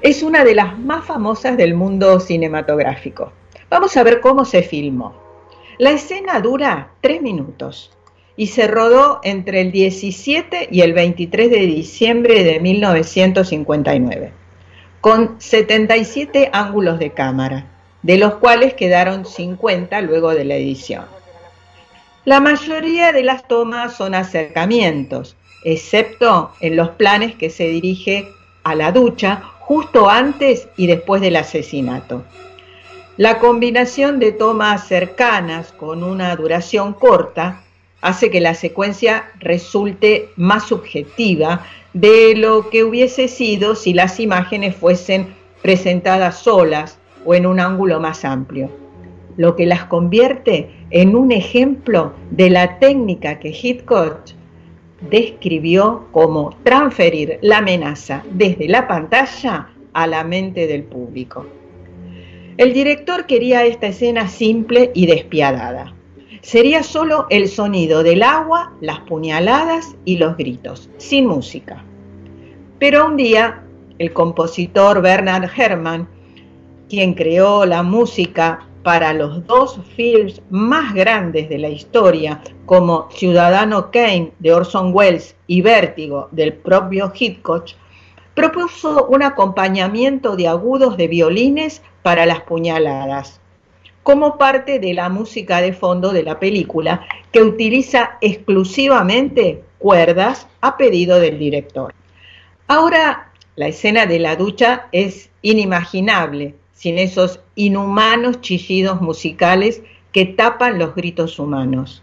Es 0.00 0.22
una 0.22 0.42
de 0.42 0.54
las 0.54 0.78
más 0.78 1.04
famosas 1.04 1.58
del 1.58 1.74
mundo 1.74 2.18
cinematográfico. 2.18 3.30
Vamos 3.74 3.96
a 3.96 4.04
ver 4.04 4.20
cómo 4.20 4.44
se 4.44 4.62
filmó. 4.62 5.16
La 5.78 5.90
escena 5.90 6.38
dura 6.38 6.92
tres 7.00 7.20
minutos 7.20 7.90
y 8.36 8.46
se 8.46 8.68
rodó 8.68 9.18
entre 9.24 9.62
el 9.62 9.72
17 9.72 10.68
y 10.70 10.82
el 10.82 10.92
23 10.92 11.50
de 11.50 11.58
diciembre 11.58 12.44
de 12.44 12.60
1959, 12.60 14.32
con 15.00 15.40
77 15.40 16.50
ángulos 16.52 17.00
de 17.00 17.14
cámara, 17.14 17.66
de 18.02 18.16
los 18.16 18.34
cuales 18.34 18.74
quedaron 18.74 19.26
50 19.26 20.00
luego 20.02 20.36
de 20.36 20.44
la 20.44 20.54
edición. 20.54 21.06
La 22.24 22.38
mayoría 22.38 23.10
de 23.10 23.24
las 23.24 23.48
tomas 23.48 23.96
son 23.96 24.14
acercamientos, 24.14 25.36
excepto 25.64 26.52
en 26.60 26.76
los 26.76 26.90
planes 26.90 27.34
que 27.34 27.50
se 27.50 27.66
dirige 27.66 28.28
a 28.62 28.76
la 28.76 28.92
ducha 28.92 29.42
justo 29.58 30.08
antes 30.08 30.68
y 30.76 30.86
después 30.86 31.20
del 31.20 31.34
asesinato. 31.34 32.22
La 33.16 33.38
combinación 33.38 34.18
de 34.18 34.32
tomas 34.32 34.88
cercanas 34.88 35.70
con 35.70 36.02
una 36.02 36.34
duración 36.34 36.94
corta 36.94 37.62
hace 38.00 38.28
que 38.28 38.40
la 38.40 38.54
secuencia 38.54 39.26
resulte 39.38 40.30
más 40.34 40.64
subjetiva 40.64 41.64
de 41.92 42.34
lo 42.36 42.70
que 42.70 42.82
hubiese 42.82 43.28
sido 43.28 43.76
si 43.76 43.94
las 43.94 44.18
imágenes 44.18 44.74
fuesen 44.74 45.32
presentadas 45.62 46.40
solas 46.40 46.98
o 47.24 47.36
en 47.36 47.46
un 47.46 47.60
ángulo 47.60 48.00
más 48.00 48.24
amplio, 48.24 48.68
lo 49.36 49.54
que 49.54 49.66
las 49.66 49.84
convierte 49.84 50.70
en 50.90 51.14
un 51.14 51.30
ejemplo 51.30 52.14
de 52.32 52.50
la 52.50 52.80
técnica 52.80 53.38
que 53.38 53.50
Hitchcock 53.50 54.22
describió 55.08 56.08
como 56.10 56.56
transferir 56.64 57.38
la 57.42 57.58
amenaza 57.58 58.24
desde 58.32 58.66
la 58.66 58.88
pantalla 58.88 59.68
a 59.92 60.06
la 60.08 60.24
mente 60.24 60.66
del 60.66 60.82
público. 60.82 61.46
El 62.56 62.72
director 62.72 63.26
quería 63.26 63.64
esta 63.64 63.88
escena 63.88 64.28
simple 64.28 64.92
y 64.94 65.06
despiadada. 65.06 65.92
Sería 66.40 66.84
solo 66.84 67.26
el 67.30 67.48
sonido 67.48 68.04
del 68.04 68.22
agua, 68.22 68.72
las 68.80 69.00
puñaladas 69.00 69.96
y 70.04 70.18
los 70.18 70.36
gritos, 70.36 70.88
sin 70.96 71.26
música. 71.26 71.82
Pero 72.78 73.06
un 73.06 73.16
día, 73.16 73.64
el 73.98 74.12
compositor 74.12 75.02
Bernard 75.02 75.50
Herrmann, 75.56 76.08
quien 76.88 77.14
creó 77.14 77.66
la 77.66 77.82
música 77.82 78.68
para 78.84 79.12
los 79.12 79.44
dos 79.48 79.80
films 79.96 80.40
más 80.48 80.94
grandes 80.94 81.48
de 81.48 81.58
la 81.58 81.70
historia, 81.70 82.40
como 82.66 83.08
Ciudadano 83.10 83.90
Kane 83.90 84.30
de 84.38 84.54
Orson 84.54 84.94
Welles 84.94 85.34
y 85.48 85.60
Vértigo 85.60 86.28
del 86.30 86.52
propio 86.52 87.12
Hitchcock, 87.18 87.70
propuso 88.34 89.06
un 89.06 89.24
acompañamiento 89.24 90.36
de 90.36 90.46
agudos 90.46 90.96
de 90.96 91.08
violines 91.08 91.82
para 92.04 92.26
las 92.26 92.42
puñaladas, 92.42 93.40
como 94.02 94.36
parte 94.36 94.78
de 94.78 94.92
la 94.92 95.08
música 95.08 95.62
de 95.62 95.72
fondo 95.72 96.12
de 96.12 96.22
la 96.22 96.38
película, 96.38 97.06
que 97.32 97.40
utiliza 97.42 98.18
exclusivamente 98.20 99.64
cuerdas 99.78 100.46
a 100.60 100.76
pedido 100.76 101.18
del 101.18 101.38
director. 101.38 101.94
Ahora, 102.68 103.32
la 103.56 103.68
escena 103.68 104.04
de 104.04 104.18
la 104.18 104.36
ducha 104.36 104.88
es 104.92 105.30
inimaginable 105.40 106.54
sin 106.74 106.98
esos 106.98 107.40
inhumanos 107.54 108.42
chillidos 108.42 109.00
musicales 109.00 109.82
que 110.12 110.26
tapan 110.26 110.78
los 110.78 110.94
gritos 110.94 111.38
humanos. 111.38 112.02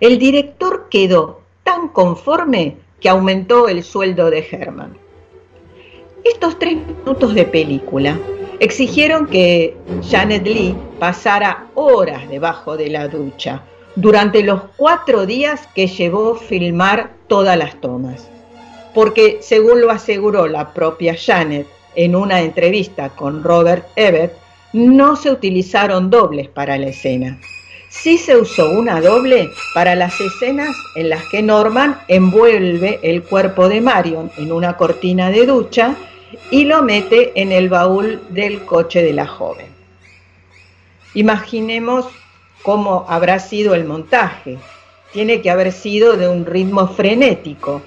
El 0.00 0.18
director 0.18 0.88
quedó 0.90 1.42
tan 1.62 1.90
conforme 1.90 2.76
que 3.00 3.08
aumentó 3.08 3.68
el 3.68 3.84
sueldo 3.84 4.30
de 4.30 4.44
Herman. 4.50 4.98
Estos 6.24 6.58
tres 6.58 6.76
minutos 6.76 7.34
de 7.34 7.44
película 7.44 8.18
exigieron 8.60 9.26
que 9.26 9.76
Janet 10.08 10.46
Lee 10.46 10.76
pasara 10.98 11.66
horas 11.74 12.28
debajo 12.28 12.76
de 12.76 12.90
la 12.90 13.08
ducha 13.08 13.62
durante 13.94 14.42
los 14.42 14.62
cuatro 14.76 15.26
días 15.26 15.68
que 15.74 15.86
llevó 15.86 16.34
filmar 16.34 17.12
todas 17.28 17.56
las 17.56 17.80
tomas. 17.80 18.28
Porque, 18.94 19.38
según 19.40 19.80
lo 19.80 19.90
aseguró 19.90 20.48
la 20.48 20.72
propia 20.72 21.16
Janet 21.16 21.66
en 21.94 22.16
una 22.16 22.40
entrevista 22.40 23.10
con 23.10 23.42
Robert 23.42 23.86
Ebert, 23.96 24.34
no 24.72 25.16
se 25.16 25.30
utilizaron 25.30 26.10
dobles 26.10 26.48
para 26.48 26.78
la 26.78 26.88
escena. 26.88 27.38
Sí 27.90 28.18
se 28.18 28.36
usó 28.36 28.70
una 28.70 29.00
doble 29.00 29.50
para 29.72 29.94
las 29.94 30.20
escenas 30.20 30.76
en 30.94 31.08
las 31.08 31.24
que 31.30 31.42
Norman 31.42 31.98
envuelve 32.08 33.00
el 33.02 33.22
cuerpo 33.22 33.68
de 33.68 33.80
Marion 33.80 34.30
en 34.36 34.52
una 34.52 34.76
cortina 34.76 35.30
de 35.30 35.46
ducha 35.46 35.96
y 36.50 36.64
lo 36.64 36.82
mete 36.82 37.32
en 37.40 37.50
el 37.50 37.70
baúl 37.70 38.20
del 38.28 38.64
coche 38.66 39.02
de 39.02 39.14
la 39.14 39.26
joven. 39.26 39.66
Imaginemos 41.14 42.06
cómo 42.62 43.06
habrá 43.08 43.38
sido 43.38 43.74
el 43.74 43.86
montaje. 43.86 44.58
Tiene 45.14 45.40
que 45.40 45.50
haber 45.50 45.72
sido 45.72 46.18
de 46.18 46.28
un 46.28 46.44
ritmo 46.44 46.88
frenético, 46.88 47.80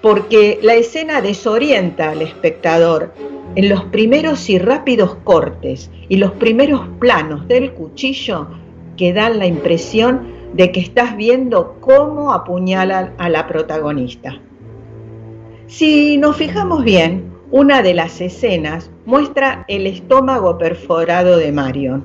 porque 0.00 0.58
la 0.62 0.74
escena 0.74 1.20
desorienta 1.20 2.10
al 2.10 2.22
espectador 2.22 3.12
en 3.54 3.68
los 3.68 3.84
primeros 3.84 4.48
y 4.48 4.58
rápidos 4.58 5.16
cortes 5.24 5.90
y 6.08 6.16
los 6.16 6.32
primeros 6.32 6.88
planos 6.98 7.46
del 7.46 7.72
cuchillo 7.72 8.48
que 8.96 9.12
dan 9.12 9.38
la 9.38 9.46
impresión 9.46 10.34
de 10.54 10.72
que 10.72 10.80
estás 10.80 11.16
viendo 11.16 11.76
cómo 11.80 12.32
apuñalan 12.32 13.14
a 13.18 13.28
la 13.28 13.46
protagonista. 13.46 14.40
Si 15.66 16.16
nos 16.16 16.36
fijamos 16.36 16.84
bien, 16.84 17.32
una 17.50 17.82
de 17.82 17.94
las 17.94 18.20
escenas 18.20 18.90
muestra 19.04 19.64
el 19.68 19.86
estómago 19.86 20.58
perforado 20.58 21.36
de 21.36 21.52
Marion, 21.52 22.04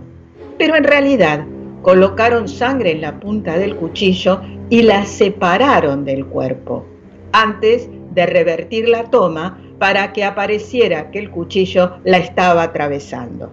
pero 0.58 0.76
en 0.76 0.84
realidad 0.84 1.46
colocaron 1.82 2.48
sangre 2.48 2.92
en 2.92 3.02
la 3.02 3.20
punta 3.20 3.58
del 3.58 3.76
cuchillo 3.76 4.42
y 4.70 4.84
la 4.84 5.06
separaron 5.06 6.06
del 6.06 6.26
cuerpo, 6.26 6.86
antes 7.32 7.90
de 8.12 8.26
revertir 8.26 8.88
la 8.88 9.06
toma 9.06 9.60
para 9.80 10.14
que 10.14 10.24
apareciera 10.24 11.10
que 11.10 11.20
el 11.20 11.32
cuchillo 11.32 11.98
la 12.04 12.18
estaba 12.18 12.64
atravesando. 12.64 13.52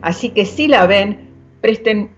Así 0.00 0.30
que 0.30 0.44
si 0.44 0.68
la 0.68 0.86
ven, 0.86 1.30
presten 1.60 2.10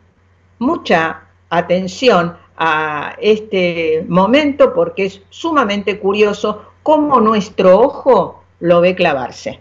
mucha 0.59 1.23
atención 1.51 2.37
a 2.57 3.17
este 3.21 4.05
momento 4.09 4.75
porque 4.75 5.07
es 5.07 5.23
sumamente 5.31 5.99
curioso 5.99 6.63
cómo 6.83 7.21
nuestro 7.21 7.81
ojo 7.81 8.45
lo 8.61 8.81
ve 8.81 8.95
clavarse. 8.95 9.61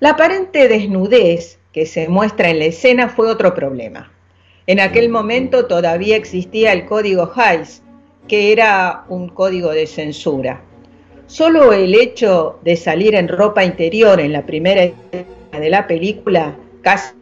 La 0.00 0.10
aparente 0.10 0.68
desnudez 0.68 1.58
que 1.72 1.86
se 1.86 2.08
muestra 2.08 2.50
en 2.50 2.58
la 2.58 2.66
escena 2.66 3.08
fue 3.08 3.28
otro 3.28 3.54
problema. 3.54 4.10
En 4.66 4.80
aquel 4.80 5.08
momento 5.08 5.66
todavía 5.66 6.16
existía 6.16 6.72
el 6.72 6.86
código 6.86 7.30
Hayes, 7.34 7.82
que 8.28 8.52
era 8.52 9.04
un 9.08 9.28
código 9.28 9.70
de 9.70 9.86
censura. 9.86 10.62
Solo 11.26 11.72
el 11.72 11.94
hecho 11.94 12.58
de 12.62 12.76
salir 12.76 13.14
en 13.14 13.28
ropa 13.28 13.64
interior 13.64 14.20
en 14.20 14.32
la 14.32 14.46
primera 14.46 14.84
escena 14.84 15.60
de 15.60 15.70
la 15.70 15.86
película 15.86 16.56
casi 16.82 17.14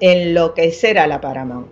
enloquecer 0.00 0.98
a 0.98 1.06
la 1.06 1.20
Paramount. 1.20 1.68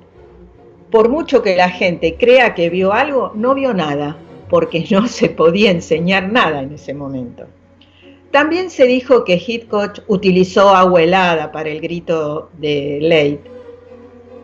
Por 0.91 1.09
mucho 1.09 1.43
que 1.43 1.57
la 1.57 1.69
gente 1.69 2.17
crea 2.17 2.55
que 2.55 2.71
vio 2.71 2.93
algo, 2.93 3.33
no 3.35 3.55
vio 3.55 3.75
nada, 3.75 4.17
porque 4.49 4.85
no 4.91 5.07
se 5.09 5.29
podía 5.29 5.71
enseñar 5.71 6.31
nada 6.31 6.63
en 6.63 6.73
ese 6.73 6.95
momento. 6.95 7.45
También 8.31 8.71
se 8.71 8.85
dijo 8.85 9.25
que 9.25 9.43
Hitchcock 9.45 10.01
utilizó 10.07 10.71
agua 10.71 11.03
helada 11.03 11.51
para 11.51 11.71
el 11.71 11.81
grito 11.81 12.51
de 12.59 12.99
Late, 13.01 13.41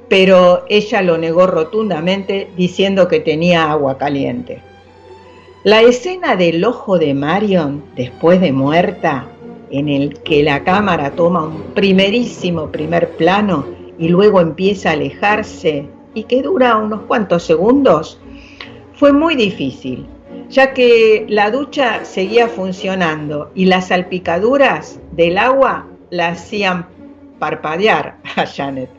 pero 0.08 0.64
ella 0.68 1.02
lo 1.02 1.18
negó 1.18 1.46
rotundamente 1.46 2.48
diciendo 2.56 3.08
que 3.08 3.20
tenía 3.20 3.70
agua 3.70 3.98
caliente. 3.98 4.62
La 5.64 5.82
escena 5.82 6.36
del 6.36 6.64
ojo 6.64 6.98
de 6.98 7.14
Marion 7.14 7.84
después 7.94 8.40
de 8.40 8.52
muerta, 8.52 9.28
en 9.70 9.88
el 9.88 10.20
que 10.20 10.42
la 10.42 10.62
cámara 10.62 11.10
toma 11.12 11.44
un 11.44 11.62
primerísimo 11.74 12.70
primer 12.70 13.10
plano, 13.16 13.66
y 13.98 14.08
luego 14.08 14.40
empieza 14.40 14.90
a 14.90 14.92
alejarse 14.92 15.88
y 16.14 16.24
que 16.24 16.42
dura 16.42 16.76
unos 16.76 17.02
cuantos 17.02 17.42
segundos, 17.44 18.20
fue 18.94 19.12
muy 19.12 19.34
difícil, 19.34 20.06
ya 20.48 20.72
que 20.72 21.26
la 21.28 21.50
ducha 21.50 22.04
seguía 22.04 22.48
funcionando 22.48 23.50
y 23.54 23.66
las 23.66 23.88
salpicaduras 23.88 25.00
del 25.12 25.38
agua 25.38 25.86
la 26.10 26.28
hacían 26.28 26.86
parpadear 27.38 28.18
a 28.36 28.46
Janet. 28.46 28.90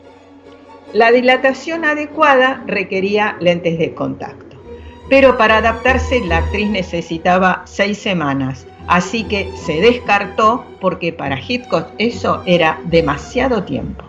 La 0.92 1.10
dilatación 1.10 1.84
adecuada 1.84 2.62
requería 2.66 3.36
lentes 3.40 3.78
de 3.78 3.94
contacto, 3.94 4.56
pero 5.08 5.36
para 5.36 5.58
adaptarse 5.58 6.20
la 6.20 6.38
actriz 6.38 6.68
necesitaba 6.68 7.62
seis 7.64 7.98
semanas, 7.98 8.66
así 8.86 9.24
que 9.24 9.50
se 9.56 9.80
descartó 9.80 10.64
porque 10.80 11.12
para 11.12 11.40
Hitchcock 11.40 11.88
eso 11.98 12.42
era 12.46 12.80
demasiado 12.84 13.64
tiempo. 13.64 14.04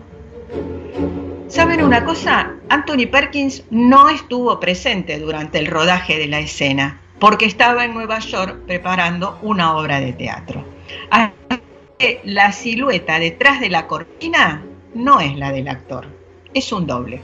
¿Saben 1.48 1.82
una 1.82 2.04
cosa? 2.04 2.52
Anthony 2.68 3.06
Perkins 3.10 3.64
no 3.70 4.08
estuvo 4.10 4.60
presente 4.60 5.18
durante 5.18 5.58
el 5.58 5.66
rodaje 5.66 6.18
de 6.18 6.28
la 6.28 6.40
escena 6.40 7.00
porque 7.18 7.46
estaba 7.46 7.84
en 7.84 7.94
Nueva 7.94 8.18
York 8.18 8.60
preparando 8.66 9.38
una 9.42 9.76
obra 9.76 10.00
de 10.00 10.12
teatro. 10.12 10.64
La 12.24 12.52
silueta 12.52 13.18
detrás 13.18 13.60
de 13.60 13.70
la 13.70 13.86
cortina 13.86 14.62
no 14.94 15.20
es 15.20 15.36
la 15.36 15.50
del 15.50 15.68
actor, 15.68 16.06
es 16.54 16.70
un 16.72 16.86
doble. 16.86 17.22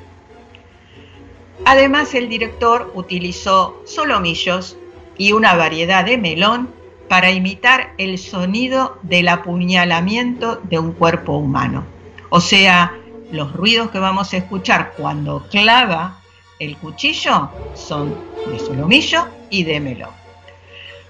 Además, 1.65 2.15
el 2.15 2.29
director 2.29 2.91
utilizó 2.95 3.81
solomillos 3.85 4.77
y 5.17 5.33
una 5.33 5.55
variedad 5.55 6.05
de 6.05 6.19
melón 6.19 6.69
para 7.09 7.31
imitar 7.31 7.93
el 7.99 8.19
sonido 8.19 8.99
del 9.03 9.29
apuñalamiento 9.29 10.61
de 10.65 10.79
un 10.79 10.93
cuerpo 10.93 11.37
humano. 11.37 11.85
O 12.31 12.41
sea, 12.41 12.99
los 13.31 13.53
ruidos 13.53 13.91
que 13.91 13.99
vamos 13.99 14.33
a 14.33 14.37
escuchar 14.37 14.93
cuando 14.97 15.47
clava 15.51 16.21
el 16.59 16.77
cuchillo 16.77 17.51
son 17.75 18.15
de 18.47 18.59
solomillo 18.59 19.27
y 19.51 19.65
de 19.65 19.81
melón. 19.81 20.11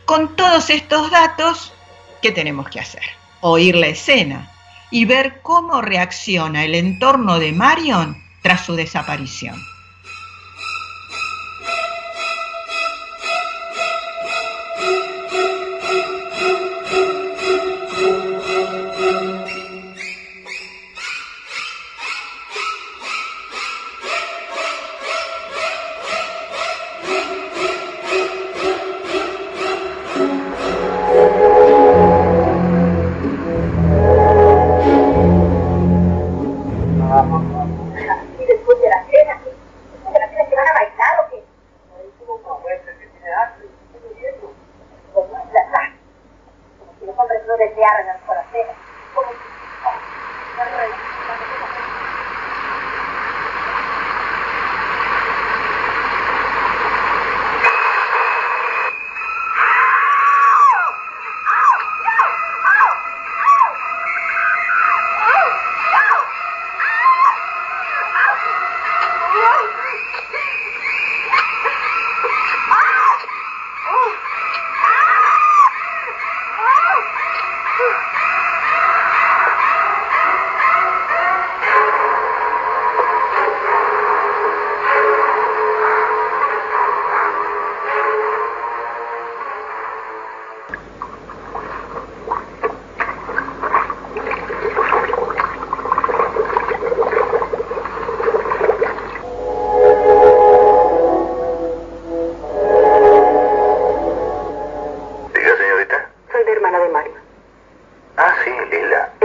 Con 0.05 0.37
todos 0.37 0.71
estos 0.71 1.11
datos, 1.11 1.73
¿qué 2.21 2.31
tenemos 2.31 2.69
que 2.69 2.81
hacer? 2.81 3.03
Oír 3.41 3.77
la 3.77 3.89
escena 3.89 4.51
y 4.91 5.05
ver 5.05 5.41
cómo 5.43 5.83
reacciona 5.83 6.65
el 6.65 6.75
entorno 6.75 7.39
de 7.39 7.53
Marion 7.53 8.23
tras 8.43 8.65
su 8.65 8.75
desaparición. 8.75 9.57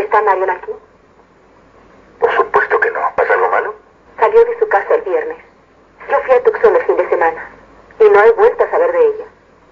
está 0.10 0.24
Marion 0.24 0.50
aquí? 0.50 0.72
Por 2.20 2.32
supuesto 2.36 2.80
que 2.80 2.90
no. 2.90 3.00
¿Pasa 3.16 3.34
algo 3.34 3.50
malo? 3.50 3.76
Salió 4.20 4.44
de 4.44 4.58
su 4.58 4.68
casa 4.68 4.96
el 4.96 5.02
viernes. 5.04 5.38
Yo 6.10 6.20
fui 6.22 6.34
a 6.34 6.44
Tucson 6.44 6.76
el 6.76 6.86
fin 6.86 6.98
de 6.98 7.10
semana 7.10 7.50
y 8.00 8.10
no 8.10 8.24
he 8.24 8.32
vuelto 8.32 8.64
a 8.64 8.72
saber 8.72 8.92
de 8.92 9.06
ella. 9.06 9.26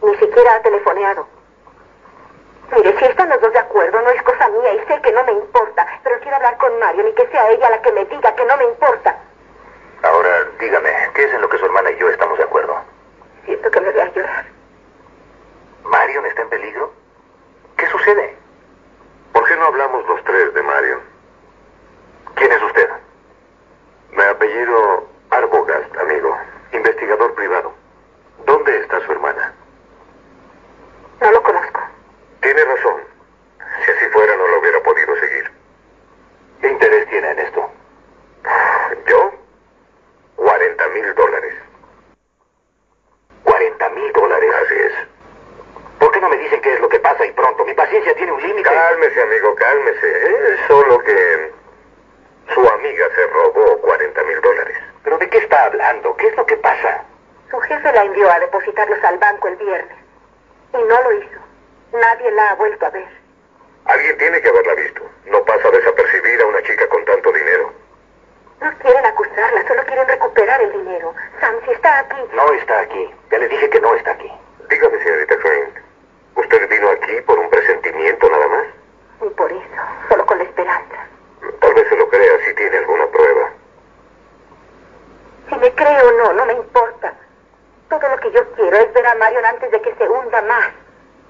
Ni 0.04 0.16
siquiera 0.18 0.56
ha 0.56 0.62
telefoneado. 0.62 1.28
Mire, 2.72 3.00
si 3.00 3.06
están 3.06 3.30
los 3.30 3.42
dos 3.42 3.52
de 3.52 3.60
acuerdo, 3.60 4.00
no 4.00 4.10
es 4.12 4.22
cosa 4.22 4.48
mía 4.50 4.74
y 4.76 4.80
sé 4.86 5.02
que 5.02 5.12
no 5.12 5.24
me 5.24 5.32
importa, 5.32 5.88
pero 6.04 6.20
quiero 6.20 6.36
hablar 6.36 6.58
con 6.58 6.78
Marion 6.80 7.08
y 7.08 7.14
que 7.14 7.28
sea 7.28 7.50
ella 7.50 7.70
la 7.72 7.82
que 7.82 7.92
me 7.94 8.06
diga 8.06 8.36
que 8.36 8.46
no 8.46 8.58
me 8.58 8.66
importa. 8.66 9.18
Ahora, 10.04 10.50
dígame, 10.60 10.92
¿qué 11.16 11.24
es 11.24 11.34
en 11.34 11.42
lo 11.42 11.50
que 11.50 11.58
su 11.58 11.66
hermana 11.66 11.90
y 11.92 11.98
yo 11.98 12.10
estamos 12.10 12.38
de 12.38 12.44
acuerdo? 12.44 12.78
Siento 13.46 13.72
que 13.72 13.82
me 13.82 13.92
voy 13.92 14.12
llorar. 14.14 14.46
¿Marion 15.84 16.26
está 16.28 16.44
en 16.44 16.50
peligro? 16.50 16.94
¿Qué 17.78 17.88
sucede? 17.88 18.37
no 19.58 19.66
hablamos 19.66 20.08
los 20.08 20.24
tres 20.24 20.54
de 20.54 20.62
Mario? 20.62 21.02
¿Quién 22.36 22.52
es 22.52 22.62
usted? 22.62 22.90
Me 24.12 24.24
apellido 24.24 25.08
Arbogast, 25.32 25.98
amigo. 25.98 26.38
Investigador 26.74 27.34
privado. 27.34 27.74
¿Dónde 28.46 28.80
está 28.80 29.00
su 29.06 29.12
hermana? 29.12 29.54
No 31.22 31.32
lo 31.32 31.42
conozco. 31.42 31.82
Tiene 32.42 32.64
razón. 32.64 33.02
Si 33.84 33.92
así 33.92 34.06
fuera, 34.12 34.36
no 34.36 34.48
lo 34.48 34.60
hubiera 34.60 34.80
podido 34.84 35.16
seguir. 35.16 35.52
¿Qué 36.62 36.70
interés 36.70 37.10
tiene 37.10 37.32
en 37.32 37.40
esto? 37.40 37.70
¿Yo? 39.08 39.32
40 40.36 40.88
mil 40.90 41.16
dólares. 41.16 41.37
tiene 48.02 48.32
un 48.32 48.42
límite. 48.42 48.64
Cálmese, 48.64 49.22
amigo, 49.22 49.56
cálmese. 49.56 50.08
¿Eh? 50.08 50.54
Es 50.54 50.68
solo 50.68 51.00
que 51.00 51.52
su 52.54 52.68
amiga 52.70 53.06
se 53.16 53.28
robó 53.28 53.78
40 53.82 54.24
mil 54.24 54.42
dólares. 54.42 54.78
¿Pero 55.04 55.18
de 55.18 55.30
qué 55.30 55.38
está 55.40 55.66
hablando? 55.66 56.16
¿Qué 56.18 56.28
es 56.28 56.36
lo 56.36 56.46
que 56.46 56.58
pasa? 56.58 57.04
Su 57.50 57.60
jefe 57.60 57.92
la 57.94 58.04
envió 58.04 58.32
a 58.32 58.40
depositarlos 58.40 59.04
al 59.04 59.18
banco 59.18 59.48
el 59.48 59.56
viernes. 59.56 59.98
Y 60.74 60.78
no 60.78 61.02
lo 61.02 61.12
hizo. 61.14 61.40
Nadie 61.94 62.32
la 62.32 62.52
ha 62.52 62.56
vuelto 62.56 62.86
a 62.86 62.90
ver. 62.90 63.08
Alguien 63.86 64.18
tiene 64.18 64.42
que 64.42 64.50
haberla 64.50 64.74
visto. 64.76 65.02
No 65.26 65.44
pasa 65.46 65.70
desapercibida 65.72 66.46
una 66.46 66.62
chica 66.64 66.88
con 66.90 67.06
tanto 67.06 67.32
dinero. 67.32 67.74
No 68.62 68.78
quieren 68.80 69.06
acusarla, 69.06 69.68
solo 69.68 69.84
quieren 69.86 70.08
recuperar 70.08 70.62
el 70.62 70.72
dinero. 70.72 71.14
Sam, 71.40 71.56
si 71.66 71.72
está 71.72 72.00
aquí. 72.00 72.18
No 72.34 72.52
está 72.54 72.80
aquí. 72.80 73.14
Ya 73.32 73.38
le 73.38 73.48
dije 73.48 73.70
que 73.70 73.80
no 73.80 73.96
está 73.96 74.12
aquí. 74.12 74.32
Dígame, 74.70 75.02
señorita 75.04 75.38
Frank, 75.38 75.87
¿Usted 76.38 76.70
vino 76.70 76.90
aquí 76.92 77.22
por 77.26 77.38
un 77.40 77.50
presentimiento 77.50 78.30
nada 78.30 78.48
más? 78.48 78.66
Ni 79.22 79.30
por 79.32 79.52
eso, 79.52 79.82
solo 80.08 80.26
con 80.26 80.38
la 80.38 80.44
esperanza. 80.44 80.96
Tal 81.60 81.74
vez 81.74 81.88
se 81.90 81.96
lo 81.98 82.08
crea 82.08 82.34
si 82.46 82.54
tiene 82.54 82.78
alguna 82.78 83.08
prueba. 83.08 83.50
Si 85.50 85.56
me 85.56 85.74
cree 85.74 86.02
o 86.02 86.12
no, 86.12 86.34
no 86.34 86.46
me 86.46 86.54
importa. 86.54 87.14
Todo 87.90 88.08
lo 88.10 88.18
que 88.18 88.32
yo 88.32 88.52
quiero 88.52 88.78
es 88.78 88.94
ver 88.94 89.08
a 89.08 89.16
Marion 89.16 89.46
antes 89.46 89.72
de 89.72 89.82
que 89.82 89.96
se 89.96 90.08
hunda 90.08 90.42
más. 90.44 90.68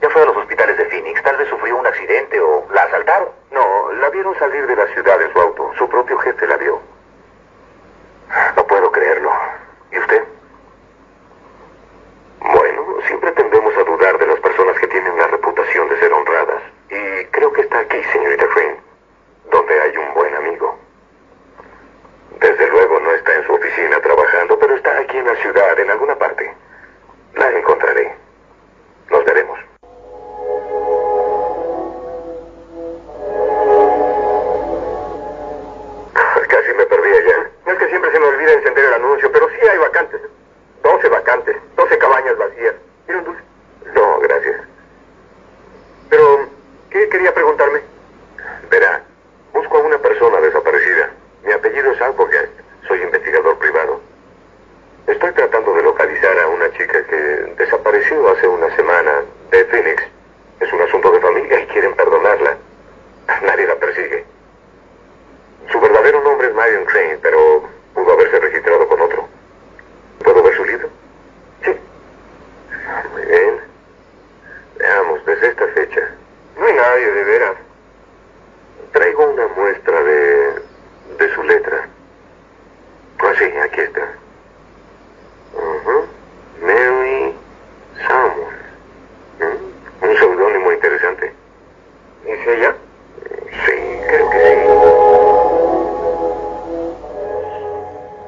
Ya 0.01 0.09
fue 0.09 0.21
a 0.23 0.25
los 0.25 0.37
hospitales 0.37 0.77
de 0.77 0.85
Phoenix. 0.85 1.23
Tal 1.23 1.37
vez 1.37 1.47
sufrió 1.47 1.77
un 1.77 1.87
accidente 1.87 2.39
o 2.41 2.67
la 2.73 2.83
asaltaron. 2.83 3.29
No, 3.51 3.91
la 3.93 4.09
vieron 4.09 4.37
salir 4.37 4.67
de 4.67 4.75
la 4.75 4.87
ciudad 4.87 5.21
en 5.21 5.31
su 5.31 5.39
auto. 5.39 5.71
Su 5.77 5.87
propio 5.87 6.17
jefe 6.19 6.45
la 6.47 6.57
vio. 6.57 6.81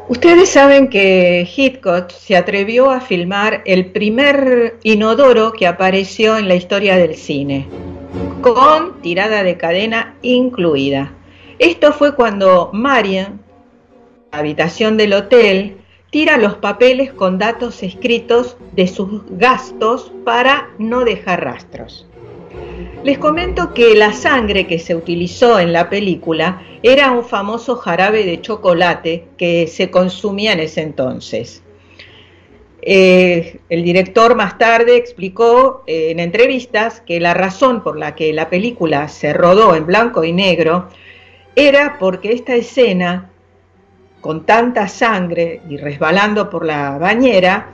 Ustedes 0.09 0.49
saben 0.49 0.89
que 0.89 1.47
Hitchcock 1.55 2.09
se 2.09 2.35
atrevió 2.35 2.89
a 2.89 2.99
filmar 2.99 3.61
el 3.65 3.91
primer 3.91 4.79
inodoro 4.81 5.53
que 5.53 5.67
apareció 5.67 6.35
en 6.35 6.47
la 6.47 6.55
historia 6.55 6.97
del 6.97 7.13
cine, 7.13 7.67
con 8.41 9.03
tirada 9.03 9.43
de 9.43 9.55
cadena 9.57 10.15
incluida. 10.23 11.13
Esto 11.59 11.93
fue 11.93 12.15
cuando 12.15 12.71
Marian, 12.73 13.39
habitación 14.31 14.97
del 14.97 15.13
hotel, 15.13 15.77
tira 16.09 16.37
los 16.37 16.55
papeles 16.55 17.13
con 17.13 17.37
datos 17.37 17.83
escritos 17.83 18.57
de 18.71 18.87
sus 18.87 19.21
gastos 19.29 20.11
para 20.25 20.71
no 20.79 21.05
dejar 21.05 21.43
rastros. 21.43 22.08
Les 23.03 23.17
comento 23.17 23.73
que 23.73 23.95
la 23.95 24.13
sangre 24.13 24.67
que 24.67 24.79
se 24.79 24.95
utilizó 24.95 25.59
en 25.59 25.71
la 25.71 25.89
película 25.89 26.61
era 26.83 27.11
un 27.11 27.23
famoso 27.23 27.75
jarabe 27.75 28.25
de 28.25 28.41
chocolate 28.41 29.27
que 29.37 29.67
se 29.67 29.89
consumía 29.89 30.53
en 30.53 30.59
ese 30.59 30.81
entonces. 30.81 31.63
Eh, 32.81 33.59
el 33.69 33.83
director 33.83 34.35
más 34.35 34.57
tarde 34.57 34.95
explicó 34.95 35.83
eh, 35.85 36.11
en 36.11 36.19
entrevistas 36.19 37.01
que 37.01 37.19
la 37.19 37.33
razón 37.33 37.83
por 37.83 37.97
la 37.97 38.15
que 38.15 38.31
la 38.31 38.49
película 38.49 39.09
se 39.09 39.33
rodó 39.33 39.75
en 39.75 39.85
blanco 39.85 40.23
y 40.23 40.31
negro 40.31 40.87
era 41.55 41.97
porque 41.99 42.31
esta 42.31 42.55
escena, 42.55 43.31
con 44.21 44.45
tanta 44.45 44.87
sangre 44.87 45.61
y 45.69 45.77
resbalando 45.77 46.49
por 46.49 46.65
la 46.65 46.97
bañera, 46.97 47.73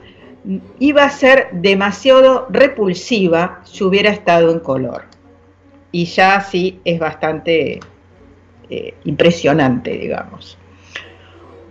iba 0.78 1.04
a 1.04 1.10
ser 1.10 1.48
demasiado 1.52 2.46
repulsiva 2.50 3.60
si 3.64 3.84
hubiera 3.84 4.10
estado 4.10 4.50
en 4.50 4.60
color. 4.60 5.04
Y 5.92 6.04
ya 6.04 6.40
sí 6.40 6.80
es 6.84 6.98
bastante 6.98 7.80
eh, 8.70 8.94
impresionante, 9.04 9.96
digamos. 9.96 10.58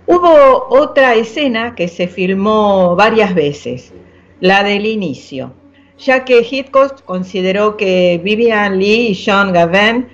Hubo 0.08 0.68
otra 0.70 1.16
escena 1.16 1.76
que 1.76 1.88
se 1.88 2.08
filmó 2.08 2.96
varias 2.96 3.34
veces, 3.34 3.94
la 4.40 4.64
del 4.64 4.86
inicio, 4.86 5.54
ya 5.98 6.26
que 6.26 6.46
Hitchcock 6.50 7.04
consideró 7.04 7.76
que 7.76 8.20
Vivian 8.24 8.78
Lee 8.78 9.10
y 9.10 9.24
John 9.26 9.52
Gavin, 9.52 10.08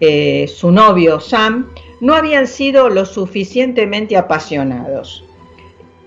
eh, 0.00 0.46
su 0.48 0.70
novio 0.70 1.20
Sam, 1.20 1.70
no 2.00 2.14
habían 2.14 2.46
sido 2.46 2.88
lo 2.88 3.04
suficientemente 3.04 4.16
apasionados. 4.16 5.24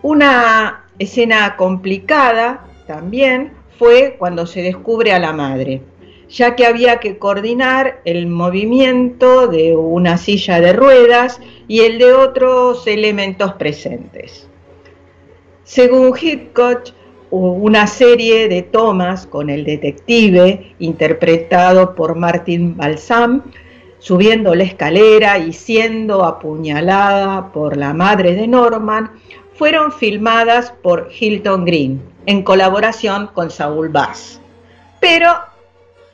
Una 0.02 0.87
escena 1.00 1.56
complicada 1.56 2.66
también 2.88 3.54
fue 3.78 4.16
cuando 4.18 4.48
se 4.48 4.62
descubre 4.62 5.12
a 5.14 5.20
la 5.20 5.34
madre, 5.34 5.82
ya 6.30 6.56
que 6.56 6.66
había 6.66 7.00
que 7.00 7.18
coordinar 7.18 8.02
el 8.06 8.28
movimiento 8.28 9.48
de 9.48 9.76
una 9.76 10.18
silla 10.18 10.60
de 10.60 10.74
ruedas 10.74 11.40
y 11.68 11.82
el 11.82 12.00
de 12.00 12.14
otros 12.14 12.88
elementos 12.88 13.54
presentes. 13.54 14.48
Según 15.64 16.14
Hitchcock, 16.20 16.94
una 17.30 17.88
serie 17.88 18.48
de 18.48 18.62
tomas 18.62 19.28
con 19.28 19.50
el 19.50 19.66
detective 19.66 20.76
interpretado 20.80 21.94
por 21.94 22.16
Martin 22.16 22.78
Balsam, 22.78 23.44
subiendo 24.00 24.56
la 24.56 24.64
escalera 24.64 25.38
y 25.38 25.54
siendo 25.54 26.24
apuñalada 26.24 27.52
por 27.52 27.78
la 27.78 27.94
madre 27.94 28.34
de 28.34 28.48
Norman, 28.48 29.12
fueron 29.54 29.92
filmadas 29.92 30.72
por 30.84 31.10
Hilton 31.18 31.66
Green 31.66 32.02
en 32.26 32.44
colaboración 32.44 33.28
con 33.34 33.50
Saul 33.50 33.90
Bass. 33.90 34.40
Pero 35.00 35.36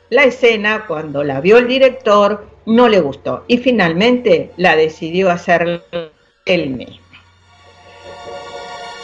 la 0.09 0.23
escena, 0.23 0.85
cuando 0.87 1.23
la 1.23 1.41
vio 1.41 1.57
el 1.57 1.67
director, 1.67 2.45
no 2.65 2.87
le 2.87 3.01
gustó 3.01 3.43
y 3.47 3.57
finalmente 3.57 4.51
la 4.57 4.75
decidió 4.75 5.29
hacer 5.29 5.83
él 6.45 6.69
mismo. 6.69 7.03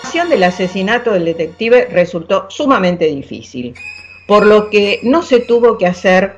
La 0.03 0.11
acción 0.11 0.29
del 0.29 0.43
asesinato 0.43 1.11
del 1.11 1.25
detective 1.25 1.85
resultó 1.85 2.47
sumamente 2.49 3.05
difícil, 3.05 3.75
por 4.27 4.45
lo 4.45 4.69
que 4.69 4.99
no 5.03 5.21
se 5.21 5.39
tuvo 5.39 5.77
que 5.77 5.85
hacer, 5.85 6.37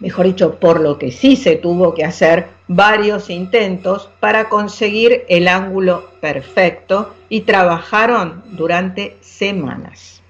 mejor 0.00 0.26
dicho, 0.26 0.54
por 0.56 0.80
lo 0.80 0.98
que 0.98 1.10
sí 1.10 1.36
se 1.36 1.56
tuvo 1.56 1.94
que 1.94 2.04
hacer 2.04 2.48
varios 2.68 3.30
intentos 3.30 4.08
para 4.20 4.48
conseguir 4.48 5.24
el 5.28 5.48
ángulo 5.48 6.10
perfecto 6.20 7.14
y 7.28 7.40
trabajaron 7.42 8.42
durante 8.52 9.16
semanas. 9.20 10.22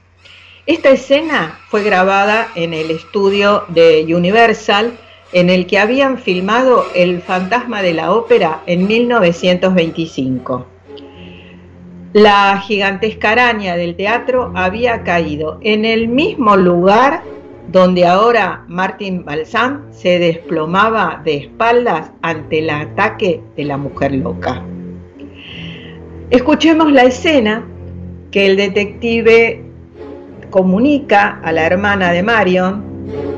Esta 0.66 0.90
escena 0.90 1.58
fue 1.68 1.82
grabada 1.82 2.48
en 2.54 2.74
el 2.74 2.90
estudio 2.90 3.64
de 3.68 4.06
Universal 4.14 4.92
en 5.32 5.50
el 5.50 5.66
que 5.66 5.78
habían 5.78 6.18
filmado 6.18 6.86
El 6.94 7.22
fantasma 7.22 7.82
de 7.82 7.94
la 7.94 8.12
ópera 8.12 8.62
en 8.66 8.86
1925. 8.86 10.66
La 12.14 12.58
gigantesca 12.60 13.32
araña 13.32 13.76
del 13.76 13.94
teatro 13.94 14.52
había 14.54 15.02
caído 15.04 15.58
en 15.60 15.84
el 15.84 16.08
mismo 16.08 16.56
lugar 16.56 17.22
donde 17.68 18.06
ahora 18.06 18.64
Martin 18.66 19.24
Balsam 19.24 19.84
se 19.90 20.18
desplomaba 20.18 21.20
de 21.24 21.36
espaldas 21.36 22.10
ante 22.22 22.60
el 22.60 22.70
ataque 22.70 23.42
de 23.56 23.64
la 23.64 23.76
mujer 23.76 24.12
loca. 24.12 24.62
Escuchemos 26.30 26.90
la 26.92 27.04
escena 27.04 27.64
que 28.30 28.46
el 28.46 28.56
detective 28.56 29.64
comunica 30.50 31.40
a 31.42 31.52
la 31.52 31.66
hermana 31.66 32.12
de 32.12 32.22
Marion, 32.22 32.82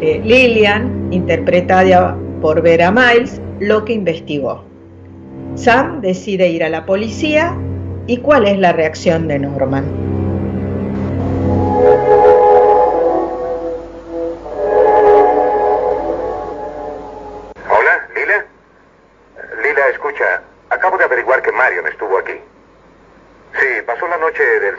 eh, 0.00 0.20
Lillian, 0.24 1.12
interpretada 1.12 2.16
por 2.40 2.62
Vera 2.62 2.90
Miles, 2.90 3.40
lo 3.58 3.84
que 3.84 3.92
investigó. 3.94 4.64
Sam 5.54 6.00
decide 6.00 6.48
ir 6.48 6.62
a 6.62 6.68
la 6.68 6.86
policía 6.86 7.56
y 8.06 8.18
cuál 8.18 8.46
es 8.46 8.58
la 8.58 8.72
reacción 8.72 9.28
de 9.28 9.40
Norman. 9.40 10.19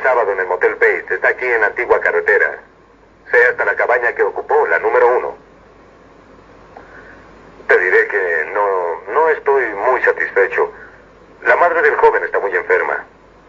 sábado 0.01 0.31
en 0.31 0.39
el 0.39 0.47
Motel 0.47 0.75
Bates. 0.75 1.11
Está 1.11 1.29
aquí 1.29 1.45
en 1.45 1.61
la 1.61 1.67
antigua 1.67 1.99
carretera. 1.99 2.59
Sea 3.31 3.49
hasta 3.49 3.65
la 3.65 3.75
cabaña 3.75 4.13
que 4.13 4.23
ocupó, 4.23 4.67
la 4.67 4.79
número 4.79 5.17
uno. 5.17 5.35
Te 7.67 7.77
diré 7.77 8.07
que 8.07 8.51
no, 8.53 9.01
no 9.13 9.29
estoy 9.29 9.65
muy 9.73 10.01
satisfecho. 10.03 10.71
La 11.43 11.55
madre 11.55 11.81
del 11.81 11.95
joven 11.95 12.23
está 12.23 12.39
muy 12.39 12.55
enferma. 12.55 13.05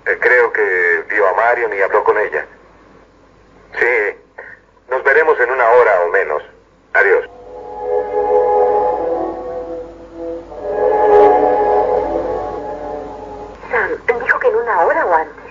Eh, 0.06 0.18
creo 0.20 0.52
que 0.52 1.04
vio 1.08 1.28
a 1.28 1.34
Marion 1.34 1.72
y 1.72 1.80
habló 1.80 2.04
con 2.04 2.18
ella. 2.18 2.46
Sí. 3.78 4.18
Nos 4.88 5.02
veremos 5.04 5.38
en 5.40 5.50
una 5.50 5.68
hora 5.70 6.00
o 6.02 6.08
menos. 6.10 6.42
Adiós. 6.94 7.28
Sam, 13.70 14.20
dijo 14.20 14.38
que 14.38 14.48
en 14.48 14.56
una 14.56 14.80
hora 14.82 15.06
o 15.06 15.14
antes. 15.14 15.41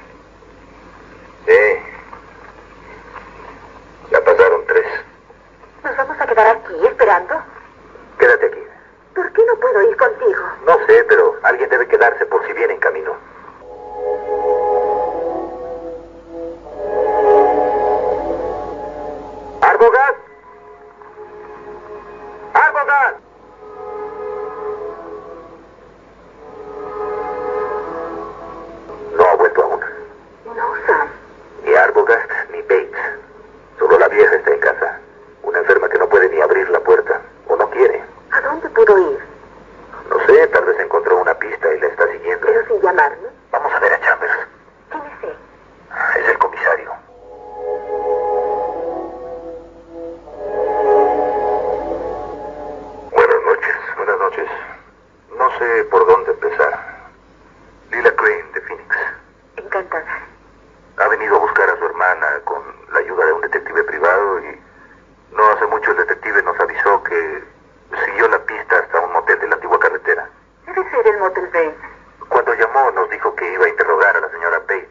llamó 72.61 72.91
nos 72.91 73.09
dijo 73.09 73.35
que 73.35 73.53
iba 73.53 73.65
a 73.65 73.69
interrogar 73.69 74.15
a 74.15 74.21
la 74.21 74.29
señora 74.29 74.59
Bates. 74.59 74.89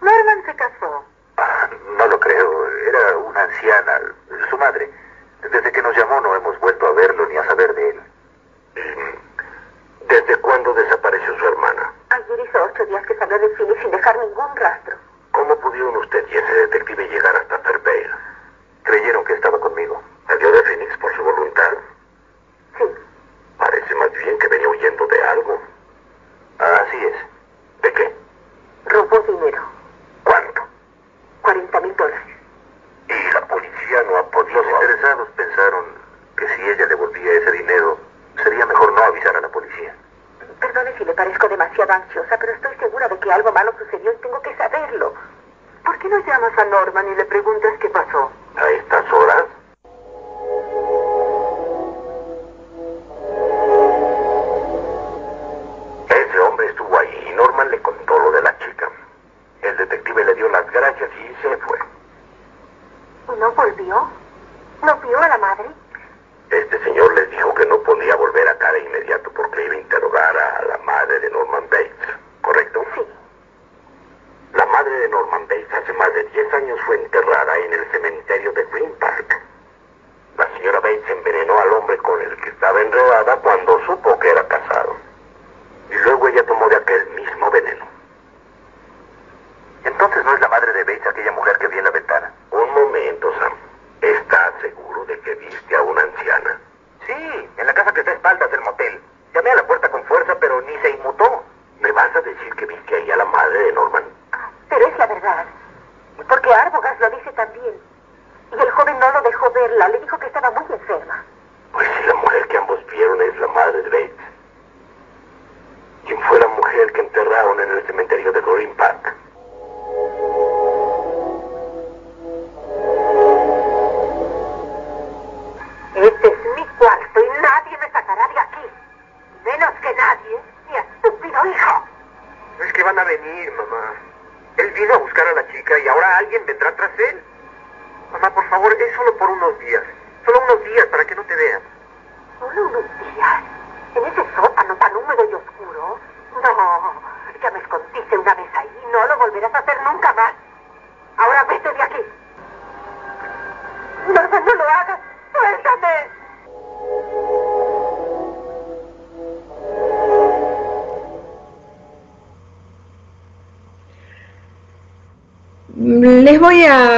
Norman 0.00 0.44
se 0.46 0.54
casó. 0.54 1.04
Ah, 1.36 1.68
no 1.96 2.06
lo 2.06 2.20
creo, 2.20 2.68
era 2.88 3.16
una 3.18 3.42
anciana, 3.42 4.00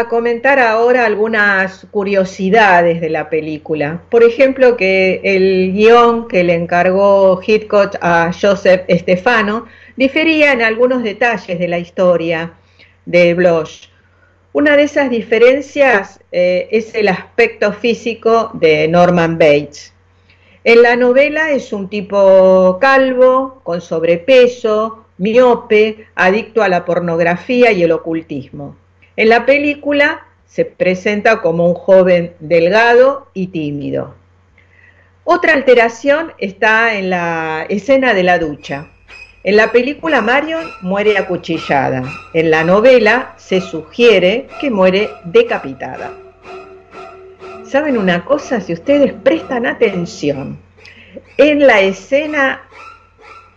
comentar 0.09 0.59
ahora 0.59 1.05
algunas 1.05 1.87
curiosidades 1.91 3.01
de 3.01 3.11
la 3.11 3.29
película. 3.29 4.03
Por 4.11 4.23
ejemplo, 4.23 4.77
que 4.77 5.21
el 5.23 5.73
guion 5.73 6.29
que 6.29 6.45
le 6.45 6.55
encargó 6.55 7.41
Hitchcock 7.45 7.97
a 8.01 8.33
Joseph 8.33 8.83
Stefano 8.91 9.67
difería 9.97 10.53
en 10.53 10.63
algunos 10.63 11.03
detalles 11.03 11.59
de 11.59 11.69
la 11.69 11.79
historia 11.79 12.55
de 13.05 13.35
Bloch. 13.35 13.89
Una 14.53 14.77
de 14.77 14.85
esas 14.85 15.11
diferencias 15.11 16.21
eh, 16.33 16.69
es 16.71 16.95
el 16.95 17.09
aspecto 17.09 17.73
físico 17.73 18.51
de 18.55 18.89
Norman 18.89 19.39
Bates. 19.39 19.93
En 20.65 20.83
la 20.83 20.97
novela 20.97 21.51
es 21.51 21.73
un 21.73 21.89
tipo 21.89 22.79
calvo, 22.81 23.61
con 23.63 23.81
sobrepeso, 23.81 25.05
miope, 25.19 26.07
adicto 26.15 26.63
a 26.63 26.69
la 26.69 26.85
pornografía 26.85 27.73
y 27.73 27.83
el 27.83 27.93
ocultismo. 27.93 28.77
En 29.17 29.31
la 29.31 29.47
película 29.47 30.27
se 30.47 30.67
presenta 30.67 31.41
como 31.41 31.67
un 31.67 31.75
joven 31.75 32.35
delgado 32.39 33.29
y 33.33 33.47
tímido. 33.47 34.15
Otra 35.25 35.55
alteración 35.55 36.33
está 36.39 36.95
en 36.95 37.11
la 37.11 37.65
escena 37.69 38.13
de 38.13 38.23
la 38.23 38.39
ducha. 38.39 38.89
En 39.43 39.57
la 39.57 39.73
película 39.73 40.21
Marion 40.21 40.69
muere 40.83 41.17
acuchillada. 41.17 42.03
En 42.35 42.51
la 42.51 42.63
novela 42.63 43.35
se 43.39 43.61
sugiere 43.61 44.49
que 44.61 44.71
muere 44.71 45.09
decapitada. 45.25 46.13
¿Saben 47.65 47.97
una 47.97 48.25
cosa? 48.25 48.61
Si 48.61 48.75
ustedes 48.75 49.15
prestan 49.15 49.67
atención, 49.67 50.59
en 51.39 51.67
la 51.67 51.81
escena 51.81 52.66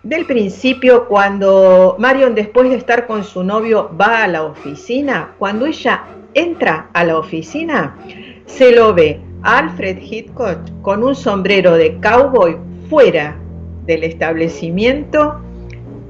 del 0.03 0.25
principio, 0.25 1.07
cuando 1.07 1.95
Marion 1.99 2.33
después 2.33 2.69
de 2.69 2.77
estar 2.77 3.05
con 3.05 3.23
su 3.23 3.43
novio 3.43 3.91
va 3.99 4.23
a 4.23 4.27
la 4.27 4.43
oficina, 4.43 5.35
cuando 5.37 5.65
ella 5.65 6.03
entra 6.33 6.89
a 6.93 7.03
la 7.03 7.17
oficina, 7.17 7.97
se 8.45 8.71
lo 8.71 8.93
ve 8.93 9.19
Alfred 9.43 9.97
Hitchcock 10.01 10.59
con 10.81 11.03
un 11.03 11.15
sombrero 11.15 11.73
de 11.73 11.97
cowboy 11.99 12.57
fuera 12.89 13.37
del 13.85 14.03
establecimiento 14.03 15.41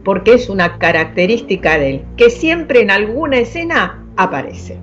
porque 0.04 0.34
es 0.34 0.50
una 0.50 0.78
característica 0.78 1.78
de 1.78 1.90
él, 1.90 2.06
que 2.16 2.30
siempre 2.30 2.82
en 2.82 2.92
alguna 2.92 3.40
escena 3.40 4.04
aparece. 4.16 4.78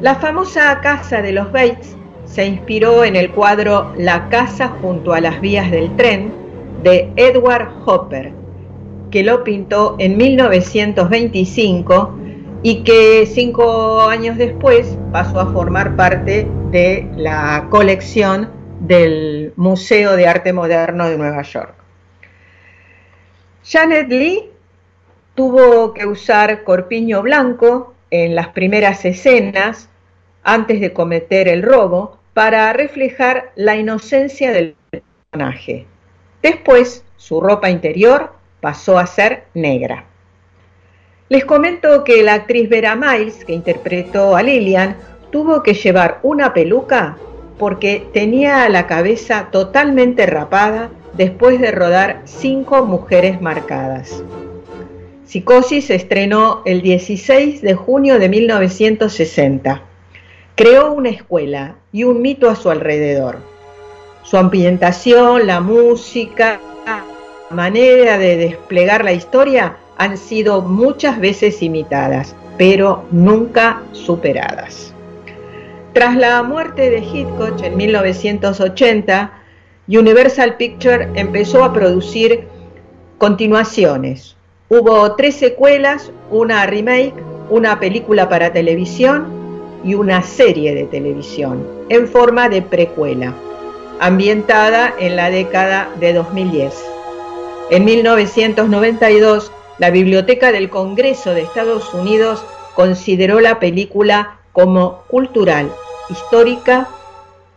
La 0.00 0.16
famosa 0.16 0.80
casa 0.80 1.22
de 1.22 1.32
los 1.32 1.50
Bates 1.50 1.96
se 2.24 2.44
inspiró 2.44 3.04
en 3.04 3.16
el 3.16 3.30
cuadro 3.30 3.92
La 3.96 4.28
casa 4.28 4.68
junto 4.80 5.14
a 5.14 5.20
las 5.20 5.40
vías 5.40 5.70
del 5.70 5.94
tren 5.96 6.45
de 6.90 7.12
Edward 7.16 7.68
Hopper, 7.84 8.32
que 9.10 9.24
lo 9.24 9.42
pintó 9.42 9.96
en 9.98 10.16
1925 10.16 12.16
y 12.62 12.84
que 12.84 13.26
cinco 13.26 14.02
años 14.02 14.38
después 14.38 14.96
pasó 15.10 15.40
a 15.40 15.52
formar 15.52 15.96
parte 15.96 16.46
de 16.70 17.10
la 17.16 17.66
colección 17.70 18.50
del 18.78 19.52
Museo 19.56 20.14
de 20.14 20.28
Arte 20.28 20.52
Moderno 20.52 21.08
de 21.08 21.18
Nueva 21.18 21.42
York. 21.42 21.74
Janet 23.64 24.08
Lee 24.08 24.50
tuvo 25.34 25.92
que 25.92 26.06
usar 26.06 26.62
corpiño 26.62 27.20
blanco 27.20 27.94
en 28.10 28.36
las 28.36 28.50
primeras 28.50 29.04
escenas 29.04 29.88
antes 30.44 30.80
de 30.80 30.92
cometer 30.92 31.48
el 31.48 31.64
robo 31.64 32.20
para 32.32 32.72
reflejar 32.72 33.50
la 33.56 33.74
inocencia 33.74 34.52
del 34.52 34.76
personaje. 34.88 35.88
Después, 36.46 37.02
su 37.16 37.40
ropa 37.40 37.70
interior 37.70 38.30
pasó 38.60 39.00
a 39.00 39.06
ser 39.08 39.46
negra. 39.54 40.04
Les 41.28 41.44
comento 41.44 42.04
que 42.04 42.22
la 42.22 42.34
actriz 42.34 42.68
Vera 42.68 42.94
Miles, 42.94 43.44
que 43.44 43.52
interpretó 43.52 44.36
a 44.36 44.44
Lillian, 44.44 44.96
tuvo 45.32 45.64
que 45.64 45.74
llevar 45.74 46.20
una 46.22 46.54
peluca 46.54 47.16
porque 47.58 48.06
tenía 48.12 48.68
la 48.68 48.86
cabeza 48.86 49.48
totalmente 49.50 50.24
rapada 50.24 50.90
después 51.14 51.60
de 51.60 51.72
rodar 51.72 52.22
Cinco 52.26 52.84
Mujeres 52.86 53.40
Marcadas. 53.40 54.22
Psicosis 55.24 55.86
se 55.86 55.96
estrenó 55.96 56.62
el 56.64 56.80
16 56.80 57.60
de 57.60 57.74
junio 57.74 58.20
de 58.20 58.28
1960. 58.28 59.82
Creó 60.54 60.92
una 60.92 61.08
escuela 61.08 61.74
y 61.90 62.04
un 62.04 62.22
mito 62.22 62.48
a 62.48 62.54
su 62.54 62.70
alrededor. 62.70 63.55
Su 64.26 64.38
ambientación, 64.38 65.46
la 65.46 65.60
música, 65.60 66.58
la 66.84 67.04
manera 67.54 68.18
de 68.18 68.36
desplegar 68.36 69.04
la 69.04 69.12
historia 69.12 69.76
han 69.98 70.18
sido 70.18 70.62
muchas 70.62 71.20
veces 71.20 71.62
imitadas, 71.62 72.34
pero 72.58 73.04
nunca 73.12 73.82
superadas. 73.92 74.92
Tras 75.92 76.16
la 76.16 76.42
muerte 76.42 76.90
de 76.90 76.98
Hitchcock 76.98 77.62
en 77.62 77.76
1980, 77.76 79.32
Universal 79.86 80.56
Pictures 80.56 81.06
empezó 81.14 81.62
a 81.62 81.72
producir 81.72 82.48
continuaciones. 83.18 84.34
Hubo 84.68 85.14
tres 85.14 85.36
secuelas, 85.36 86.10
una 86.32 86.66
remake, 86.66 87.14
una 87.48 87.78
película 87.78 88.28
para 88.28 88.52
televisión 88.52 89.28
y 89.84 89.94
una 89.94 90.20
serie 90.24 90.74
de 90.74 90.86
televisión 90.86 91.64
en 91.90 92.08
forma 92.08 92.48
de 92.48 92.62
precuela 92.62 93.32
ambientada 94.00 94.94
en 94.98 95.16
la 95.16 95.30
década 95.30 95.88
de 95.98 96.12
2010. 96.12 96.74
En 97.70 97.84
1992, 97.84 99.50
la 99.78 99.90
Biblioteca 99.90 100.52
del 100.52 100.70
Congreso 100.70 101.34
de 101.34 101.42
Estados 101.42 101.92
Unidos 101.92 102.44
consideró 102.74 103.40
la 103.40 103.58
película 103.58 104.38
como 104.52 105.02
cultural, 105.08 105.70
histórica 106.08 106.88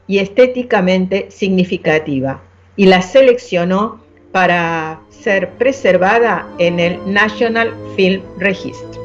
y 0.07 0.19
estéticamente 0.19 1.29
significativa 1.29 2.41
y 2.75 2.87
la 2.87 3.01
seleccionó 3.01 3.99
para 4.31 5.01
ser 5.09 5.51
preservada 5.51 6.47
en 6.57 6.79
el 6.79 6.99
National 7.11 7.73
Film 7.95 8.21
Register. 8.37 8.99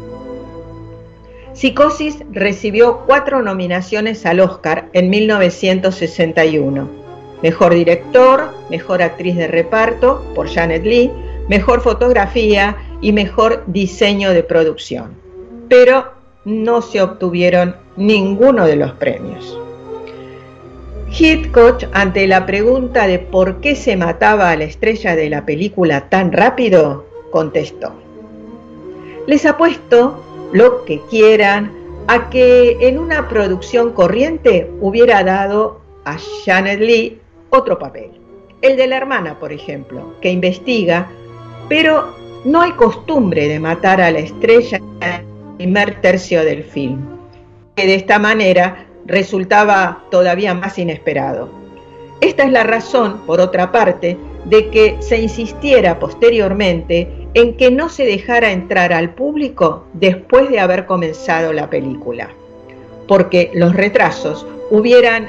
Psicosis 1.52 2.18
recibió 2.32 3.02
cuatro 3.06 3.42
nominaciones 3.42 4.26
al 4.26 4.40
Oscar 4.40 4.88
en 4.92 5.10
1961 5.10 7.03
Mejor 7.42 7.74
director, 7.74 8.50
mejor 8.70 9.02
actriz 9.02 9.36
de 9.36 9.48
reparto 9.48 10.24
por 10.34 10.48
Janet 10.48 10.84
Lee, 10.84 11.10
mejor 11.48 11.80
fotografía 11.82 12.76
y 13.00 13.12
mejor 13.12 13.64
diseño 13.66 14.30
de 14.30 14.42
producción. 14.42 15.14
Pero 15.68 16.12
no 16.44 16.82
se 16.82 17.02
obtuvieron 17.02 17.76
ninguno 17.96 18.66
de 18.66 18.76
los 18.76 18.92
premios. 18.92 19.58
Hitchcock, 21.16 21.84
ante 21.92 22.26
la 22.26 22.44
pregunta 22.44 23.06
de 23.06 23.18
por 23.18 23.60
qué 23.60 23.76
se 23.76 23.96
mataba 23.96 24.50
a 24.50 24.56
la 24.56 24.64
estrella 24.64 25.14
de 25.14 25.30
la 25.30 25.46
película 25.46 26.08
tan 26.08 26.32
rápido, 26.32 27.06
contestó, 27.30 27.92
les 29.26 29.46
apuesto 29.46 30.22
lo 30.52 30.84
que 30.84 31.00
quieran 31.10 31.72
a 32.08 32.30
que 32.30 32.76
en 32.80 32.98
una 32.98 33.28
producción 33.28 33.92
corriente 33.92 34.70
hubiera 34.80 35.22
dado 35.24 35.80
a 36.04 36.16
Janet 36.44 36.80
Lee 36.80 37.20
otro 37.54 37.78
papel. 37.78 38.10
El 38.62 38.76
de 38.76 38.86
la 38.86 38.96
hermana, 38.96 39.38
por 39.38 39.52
ejemplo, 39.52 40.14
que 40.20 40.30
investiga, 40.30 41.10
pero 41.68 42.14
no 42.44 42.60
hay 42.60 42.72
costumbre 42.72 43.48
de 43.48 43.60
matar 43.60 44.00
a 44.00 44.10
la 44.10 44.20
estrella 44.20 44.78
en 44.78 45.02
el 45.02 45.56
primer 45.56 46.00
tercio 46.00 46.44
del 46.44 46.64
film, 46.64 47.00
que 47.74 47.86
de 47.86 47.94
esta 47.94 48.18
manera 48.18 48.86
resultaba 49.06 50.04
todavía 50.10 50.54
más 50.54 50.78
inesperado. 50.78 51.50
Esta 52.20 52.44
es 52.44 52.52
la 52.52 52.64
razón, 52.64 53.22
por 53.26 53.40
otra 53.40 53.70
parte, 53.70 54.16
de 54.46 54.70
que 54.70 54.96
se 55.00 55.20
insistiera 55.20 55.98
posteriormente 55.98 57.28
en 57.34 57.56
que 57.56 57.70
no 57.70 57.88
se 57.88 58.04
dejara 58.04 58.52
entrar 58.52 58.92
al 58.92 59.14
público 59.14 59.84
después 59.92 60.48
de 60.48 60.60
haber 60.60 60.86
comenzado 60.86 61.52
la 61.52 61.68
película, 61.68 62.30
porque 63.08 63.50
los 63.54 63.74
retrasos 63.74 64.46
hubieran, 64.70 65.28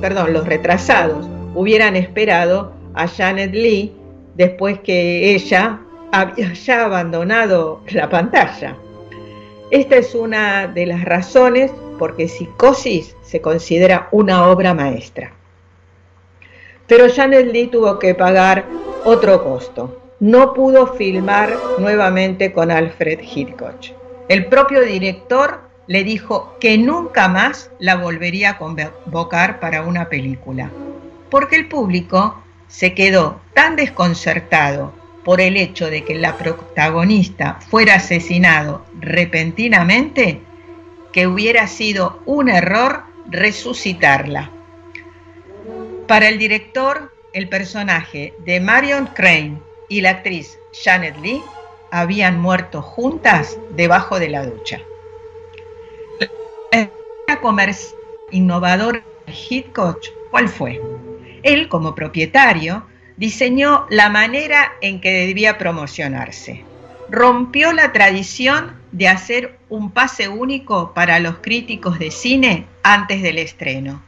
perdón, 0.00 0.32
los 0.32 0.46
retrasados 0.46 1.26
hubieran 1.54 1.96
esperado 1.96 2.72
a 2.94 3.08
Janet 3.08 3.52
Lee 3.52 3.94
después 4.34 4.80
que 4.80 5.34
ella 5.34 5.80
había 6.12 6.52
ya 6.66 6.84
abandonado 6.84 7.80
la 7.90 8.08
pantalla. 8.08 8.76
Esta 9.70 9.96
es 9.96 10.14
una 10.14 10.68
de 10.68 10.86
las 10.86 11.04
razones 11.04 11.72
por 11.98 12.16
qué 12.16 12.28
Psicosis 12.28 13.16
se 13.22 13.40
considera 13.40 14.08
una 14.12 14.48
obra 14.48 14.74
maestra. 14.74 15.32
Pero 16.86 17.06
Janet 17.12 17.50
Lee 17.50 17.68
tuvo 17.68 17.98
que 17.98 18.14
pagar 18.14 18.66
otro 19.04 19.42
costo. 19.42 20.00
No 20.20 20.52
pudo 20.52 20.94
filmar 20.94 21.56
nuevamente 21.78 22.52
con 22.52 22.70
Alfred 22.70 23.20
Hitchcock. 23.20 23.76
El 24.28 24.46
propio 24.46 24.82
director 24.82 25.60
le 25.86 26.04
dijo 26.04 26.56
que 26.60 26.78
nunca 26.78 27.28
más 27.28 27.70
la 27.78 27.96
volvería 27.96 28.50
a 28.50 28.58
convocar 28.58 29.60
para 29.60 29.82
una 29.82 30.08
película 30.08 30.70
porque 31.34 31.56
el 31.56 31.66
público 31.66 32.40
se 32.68 32.94
quedó 32.94 33.40
tan 33.54 33.74
desconcertado 33.74 34.94
por 35.24 35.40
el 35.40 35.56
hecho 35.56 35.90
de 35.90 36.04
que 36.04 36.14
la 36.14 36.38
protagonista 36.38 37.58
fuera 37.70 37.96
asesinado 37.96 38.86
repentinamente 39.00 40.42
que 41.12 41.26
hubiera 41.26 41.66
sido 41.66 42.20
un 42.24 42.48
error 42.48 43.02
resucitarla. 43.26 44.52
Para 46.06 46.28
el 46.28 46.38
director, 46.38 47.12
el 47.32 47.48
personaje 47.48 48.34
de 48.44 48.60
Marion 48.60 49.08
Crane 49.08 49.58
y 49.88 50.02
la 50.02 50.10
actriz 50.10 50.56
Janet 50.84 51.16
Lee 51.20 51.42
habían 51.90 52.40
muerto 52.40 52.80
juntas 52.80 53.58
debajo 53.70 54.20
de 54.20 54.28
la 54.28 54.46
ducha. 54.46 54.82
La 57.26 57.40
comercial 57.40 57.98
innovadora 58.30 59.02
Hitchcock, 59.26 59.98
¿cuál 60.30 60.48
fue? 60.48 60.80
Él, 61.44 61.68
como 61.68 61.94
propietario, 61.94 62.84
diseñó 63.16 63.86
la 63.90 64.08
manera 64.08 64.72
en 64.80 65.00
que 65.00 65.12
debía 65.12 65.58
promocionarse. 65.58 66.64
Rompió 67.10 67.72
la 67.72 67.92
tradición 67.92 68.72
de 68.90 69.08
hacer 69.08 69.58
un 69.68 69.90
pase 69.90 70.28
único 70.28 70.94
para 70.94 71.20
los 71.20 71.36
críticos 71.36 71.98
de 71.98 72.10
cine 72.10 72.66
antes 72.82 73.22
del 73.22 73.38
estreno. 73.38 74.02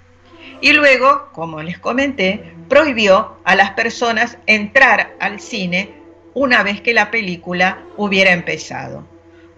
Y 0.61 0.73
luego, 0.73 1.29
como 1.33 1.63
les 1.63 1.79
comenté, 1.79 2.55
prohibió 2.69 3.37
a 3.45 3.55
las 3.55 3.73
personas 3.73 4.39
entrar 4.47 5.15
al 5.21 5.39
cine 5.39 5.91
una 6.33 6.63
vez 6.63 6.81
que 6.81 6.95
la 6.95 7.11
película 7.11 7.83
hubiera 7.97 8.33
empezado, 8.33 9.07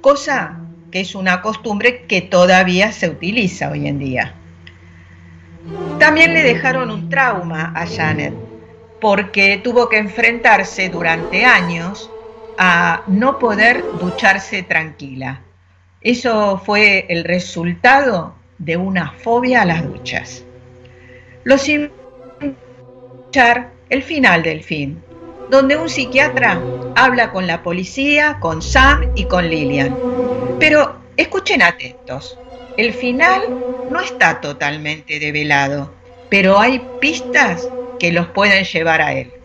cosa 0.00 0.60
que 0.90 1.00
es 1.00 1.14
una 1.14 1.42
costumbre 1.42 2.06
que 2.06 2.22
todavía 2.22 2.92
se 2.92 3.08
utiliza 3.08 3.70
hoy 3.70 3.86
en 3.86 3.98
día. 3.98 4.34
También 5.98 6.34
le 6.34 6.42
dejaron 6.42 6.90
un 6.90 7.08
trauma 7.08 7.72
a 7.74 7.86
Janet, 7.86 8.34
porque 9.00 9.60
tuvo 9.62 9.88
que 9.88 9.98
enfrentarse 9.98 10.88
durante 10.88 11.44
años 11.44 12.10
a 12.56 13.02
no 13.06 13.38
poder 13.38 13.84
ducharse 14.00 14.62
tranquila. 14.62 15.40
Eso 16.00 16.60
fue 16.64 17.06
el 17.08 17.24
resultado 17.24 18.34
de 18.58 18.76
una 18.76 19.12
fobia 19.12 19.62
a 19.62 19.64
las 19.64 19.84
duchas. 19.84 20.44
Los 21.44 21.68
escuchar 21.68 23.70
el 23.88 24.02
final 24.02 24.42
del 24.42 24.62
film, 24.62 24.96
donde 25.50 25.76
un 25.76 25.88
psiquiatra 25.88 26.60
habla 26.94 27.30
con 27.30 27.46
la 27.46 27.62
policía, 27.62 28.38
con 28.40 28.60
Sam 28.60 29.12
y 29.14 29.24
con 29.24 29.48
Lillian. 29.48 29.96
Pero 30.58 30.96
escuchen 31.16 31.62
atentos, 31.62 32.38
el 32.78 32.94
final 32.94 33.42
no 33.88 34.00
está 34.00 34.40
totalmente 34.40 35.18
develado, 35.18 35.98
pero 36.28 36.60
hay 36.60 36.94
pistas 37.00 37.74
que 37.98 38.12
los 38.12 38.28
pueden 38.28 38.64
llevar 38.64 39.02
a 39.02 39.14
él. 39.14 39.37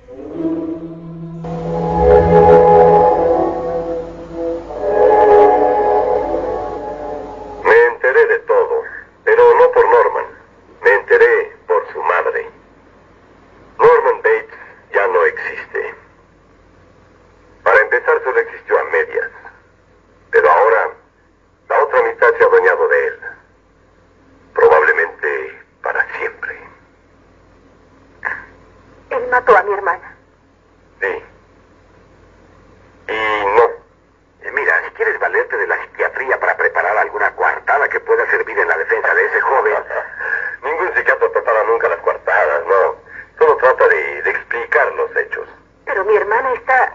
mi 46.13 46.19
hermana 46.19 46.53
está... 46.53 46.93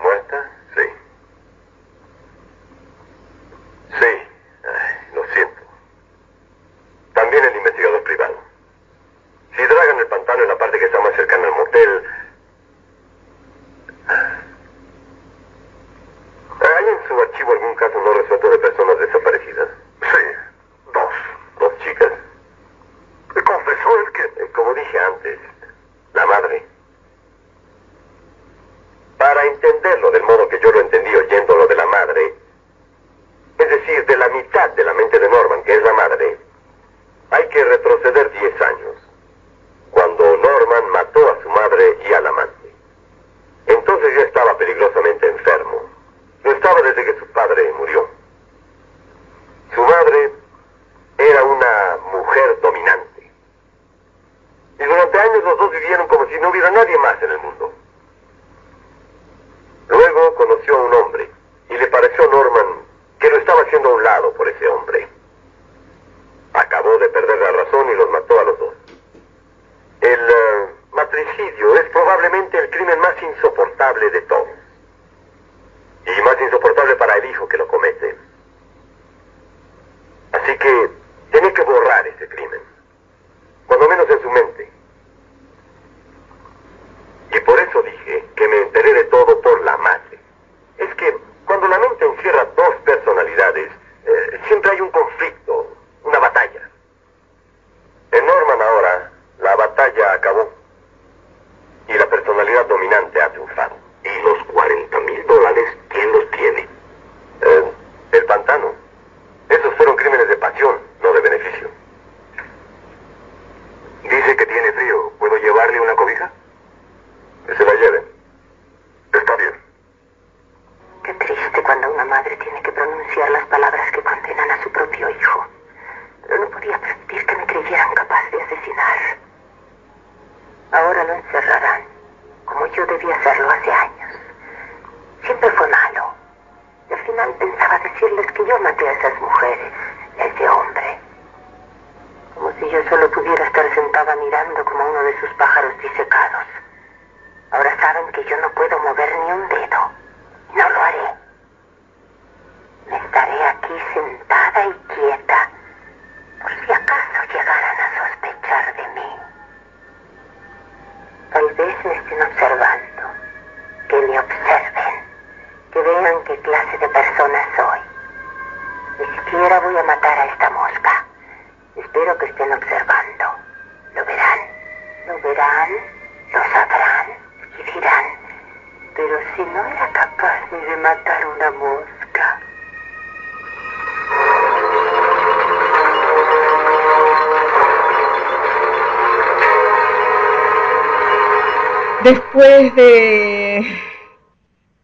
Después 192.38 192.76
de 192.76 193.66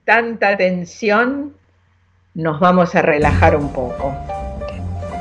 tanta 0.04 0.56
tensión, 0.56 1.54
nos 2.34 2.58
vamos 2.58 2.96
a 2.96 3.02
relajar 3.02 3.54
un 3.54 3.72
poco. 3.72 4.12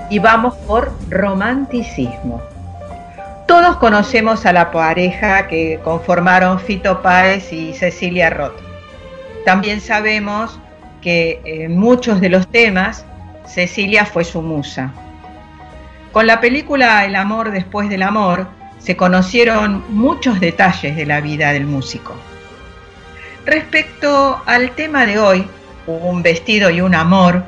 Y 0.10 0.18
vamos 0.18 0.56
por 0.66 0.92
romanticismo. 1.12 2.42
Todos 3.48 3.78
conocemos 3.78 4.48
a 4.48 4.54
la 4.54 4.72
pareja 4.72 5.48
que 5.48 5.80
conformaron 5.84 6.60
Fito 6.60 7.04
Páez 7.04 7.54
y 7.54 7.76
Cecilia 7.76 8.32
Roth. 8.32 8.60
también 9.46 9.80
sabemos 9.80 10.60
que 11.04 11.40
en 11.46 11.78
muchos 11.78 12.20
de 12.20 12.30
los 12.30 12.48
temas 12.48 13.06
Cecilia 13.46 14.08
fue 14.08 14.24
su 14.24 14.42
musa. 14.42 14.92
Con 16.12 16.26
la 16.26 16.42
película 16.42 17.06
El 17.06 17.16
amor 17.16 17.52
después 17.52 17.90
del 17.90 18.02
amor 18.02 18.48
se 18.84 18.98
conocieron 18.98 19.84
muchos 19.90 20.40
detalles 20.40 20.96
de 20.96 21.06
la 21.06 21.22
vida 21.22 21.54
del 21.54 21.66
músico. 21.66 22.14
Respecto 23.46 24.42
al 24.46 24.72
tema 24.72 25.06
de 25.06 25.20
hoy, 25.20 25.48
un 25.88 26.22
vestido 26.22 26.70
y 26.70 26.82
un 26.82 26.94
amor, 26.94 27.44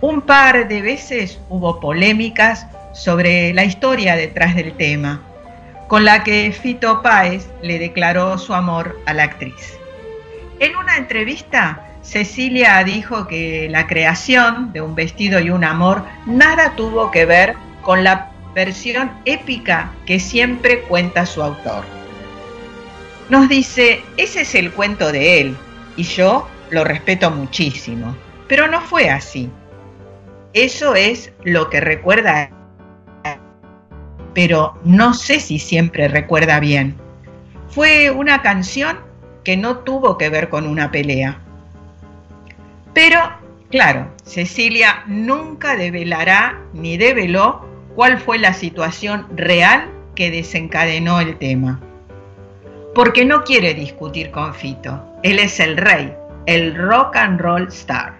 un 0.00 0.20
par 0.20 0.68
de 0.68 0.82
veces 0.82 1.40
hubo 1.48 1.80
polémicas 1.80 2.66
sobre 2.92 3.52
la 3.54 3.64
historia 3.64 4.16
detrás 4.16 4.54
del 4.54 4.72
tema, 4.72 5.22
con 5.88 6.04
la 6.04 6.24
que 6.24 6.52
Fito 6.52 7.02
Páez 7.02 7.48
le 7.62 7.78
declaró 7.78 8.36
su 8.38 8.52
amor 8.52 9.00
a 9.06 9.14
la 9.14 9.24
actriz. 9.24 9.78
En 10.58 10.76
una 10.76 10.96
entrevista, 10.96 11.80
Cecilia 12.02 12.82
dijo 12.84 13.26
que 13.26 13.68
la 13.70 13.86
creación 13.86 14.72
de 14.72 14.80
un 14.80 14.94
vestido 14.94 15.40
y 15.40 15.50
un 15.50 15.64
amor 15.64 16.04
nada 16.26 16.74
tuvo 16.76 17.10
que 17.10 17.26
ver 17.26 17.54
con 17.82 18.04
la 18.04 18.33
versión 18.54 19.10
épica 19.24 19.92
que 20.06 20.20
siempre 20.20 20.82
cuenta 20.82 21.26
su 21.26 21.42
autor. 21.42 21.84
Nos 23.28 23.48
dice, 23.48 24.02
ese 24.16 24.42
es 24.42 24.54
el 24.54 24.72
cuento 24.72 25.10
de 25.10 25.40
él, 25.40 25.56
y 25.96 26.04
yo 26.04 26.48
lo 26.70 26.84
respeto 26.84 27.30
muchísimo, 27.30 28.16
pero 28.48 28.68
no 28.68 28.80
fue 28.80 29.10
así. 29.10 29.50
Eso 30.52 30.94
es 30.94 31.32
lo 31.42 31.68
que 31.68 31.80
recuerda, 31.80 32.50
pero 34.34 34.78
no 34.84 35.14
sé 35.14 35.40
si 35.40 35.58
siempre 35.58 36.08
recuerda 36.08 36.60
bien. 36.60 36.96
Fue 37.68 38.10
una 38.10 38.42
canción 38.42 38.98
que 39.42 39.56
no 39.56 39.78
tuvo 39.78 40.16
que 40.16 40.28
ver 40.28 40.48
con 40.48 40.66
una 40.66 40.90
pelea. 40.90 41.38
Pero, 42.92 43.18
claro, 43.70 44.12
Cecilia 44.24 45.02
nunca 45.06 45.76
develará 45.76 46.60
ni 46.72 46.96
develó 46.96 47.73
cuál 47.94 48.18
fue 48.18 48.38
la 48.38 48.52
situación 48.52 49.26
real 49.36 49.90
que 50.14 50.30
desencadenó 50.30 51.20
el 51.20 51.36
tema. 51.38 51.80
Porque 52.94 53.24
no 53.24 53.42
quiere 53.44 53.74
discutir 53.74 54.30
con 54.30 54.54
Fito. 54.54 55.02
Él 55.22 55.38
es 55.38 55.58
el 55.58 55.76
rey, 55.76 56.12
el 56.46 56.76
rock 56.76 57.16
and 57.16 57.40
roll 57.40 57.68
star. 57.68 58.14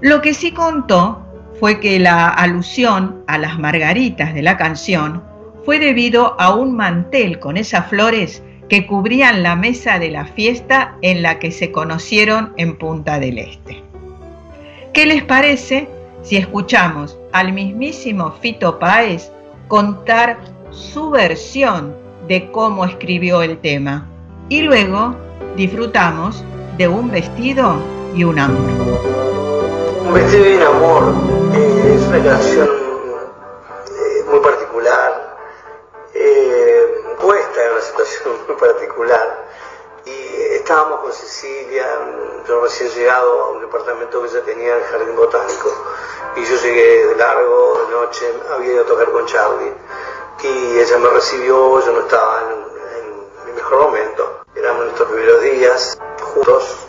Lo 0.00 0.22
que 0.22 0.34
sí 0.34 0.52
contó 0.52 1.26
fue 1.60 1.78
que 1.78 1.98
la 1.98 2.28
alusión 2.28 3.22
a 3.26 3.38
las 3.38 3.58
margaritas 3.58 4.34
de 4.34 4.42
la 4.42 4.56
canción 4.56 5.22
fue 5.64 5.78
debido 5.78 6.40
a 6.40 6.54
un 6.54 6.74
mantel 6.74 7.38
con 7.38 7.56
esas 7.56 7.88
flores 7.88 8.42
que 8.68 8.86
cubrían 8.86 9.42
la 9.42 9.54
mesa 9.54 9.98
de 9.98 10.10
la 10.10 10.24
fiesta 10.24 10.96
en 11.02 11.22
la 11.22 11.38
que 11.38 11.52
se 11.52 11.70
conocieron 11.70 12.52
en 12.56 12.76
Punta 12.78 13.18
del 13.20 13.38
Este. 13.38 13.82
¿Qué 14.92 15.06
les 15.06 15.22
parece 15.22 15.88
si 16.22 16.36
escuchamos 16.36 17.18
al 17.32 17.52
mismísimo 17.52 18.32
Fito 18.40 18.78
Páez 18.78 19.30
contar 19.68 20.38
su 20.70 21.10
versión 21.10 21.94
de 22.28 22.50
cómo 22.50 22.84
escribió 22.84 23.42
el 23.42 23.60
tema? 23.60 24.06
Y 24.48 24.62
luego 24.62 25.14
disfrutamos 25.56 26.44
de 26.76 26.88
un 26.88 27.10
vestido 27.10 27.76
y 28.14 28.24
un 28.24 28.38
amor. 28.38 28.70
Un 30.06 30.14
vestido 30.14 30.48
y 30.48 30.54
un 30.54 30.62
amor 30.62 31.14
eh, 31.54 31.94
es 31.96 32.02
una 32.06 32.24
canción 32.24 32.68
eh, 32.68 34.24
muy 34.30 34.40
particular, 34.40 35.36
eh, 36.14 36.86
puesta 37.20 37.64
en 37.64 37.72
una 37.72 37.80
situación 37.80 38.34
muy 38.48 38.56
particular. 38.56 39.46
Y 40.04 40.54
estábamos 40.54 41.00
con 41.00 41.12
Cecilia, 41.12 41.86
yo 42.48 42.60
recién 42.62 42.90
llegado 42.90 43.44
a 43.44 43.50
un 43.52 43.60
departamento 43.60 44.22
que 44.22 44.28
ella 44.28 44.42
tenía 44.44 44.76
en 44.76 44.82
el 44.82 44.84
Jardín 44.84 45.16
Botánico, 45.16 45.70
y 46.36 46.44
yo 46.44 46.56
llegué 46.56 47.06
de 47.06 47.16
largo, 47.16 47.84
de 47.86 47.92
noche, 47.92 48.32
había 48.54 48.72
ido 48.72 48.82
a 48.82 48.86
tocar 48.86 49.10
con 49.10 49.26
Charlie, 49.26 49.72
y 50.42 50.78
ella 50.78 50.98
me 50.98 51.08
recibió, 51.10 51.80
yo 51.80 51.92
no 51.92 52.00
estaba 52.00 52.42
en, 52.42 53.46
mi 53.46 53.52
mejor 53.52 53.82
momento, 53.82 54.40
éramos 54.56 54.84
nuestros 54.86 55.08
primeros 55.10 55.42
días, 55.42 55.98
juntos. 56.20 56.86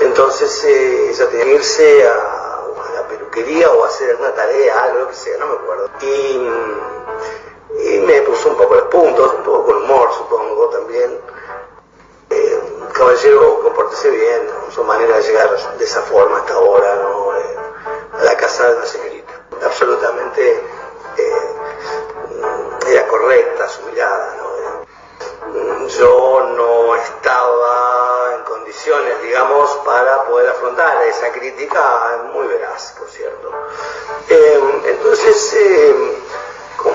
Entonces 0.00 0.64
eh, 0.64 1.10
ella 1.10 1.28
tenía 1.30 1.44
que 1.44 1.54
irse 1.54 2.06
a, 2.06 2.62
la 2.94 3.08
peluquería 3.08 3.70
o 3.70 3.84
a 3.84 3.86
hacer 3.86 4.10
alguna 4.10 4.34
tarea, 4.34 4.84
algo, 4.84 5.08
que 5.08 5.14
sea, 5.14 5.38
no 5.38 5.46
me 5.46 5.54
acuerdo. 5.54 5.90
Y, 6.02 6.38
me 8.06 8.20
puso 8.22 8.50
un 8.50 8.56
poco 8.56 8.74
los 8.74 8.84
puntos, 8.84 9.34
un 9.34 9.42
poco 9.42 9.66
con 9.66 9.76
humor, 9.82 10.10
supongo, 10.12 10.68
también. 10.68 11.18
Eh, 12.30 12.60
caballero, 12.92 13.60
compórtese 13.62 14.10
bien, 14.10 14.50
su 14.74 14.84
manera 14.84 15.16
de 15.16 15.22
llegar 15.22 15.76
de 15.78 15.84
esa 15.84 16.02
forma 16.02 16.38
hasta 16.38 16.54
ahora, 16.54 16.94
¿no? 16.96 17.36
Eh, 17.36 17.56
a 18.20 18.24
la 18.24 18.36
casa 18.36 18.70
de 18.70 18.78
la 18.80 18.86
señorita. 18.86 19.32
Absolutamente 19.64 20.62
era 22.88 23.08
correcta 23.08 23.68
su 23.68 23.82
mirada, 23.82 24.34
¿no? 24.36 24.46
yo 25.88 26.52
no 26.56 26.96
estaba 26.96 28.34
en 28.36 28.44
condiciones, 28.44 29.22
digamos, 29.22 29.70
para 29.84 30.24
poder 30.24 30.48
afrontar 30.50 31.02
esa 31.04 31.30
crítica 31.32 32.22
muy 32.32 32.46
veraz, 32.48 32.94
por 32.98 33.08
cierto. 33.08 33.52
Eh, 34.28 34.82
entonces, 34.86 35.54
eh, 35.54 36.18
con 36.76 36.92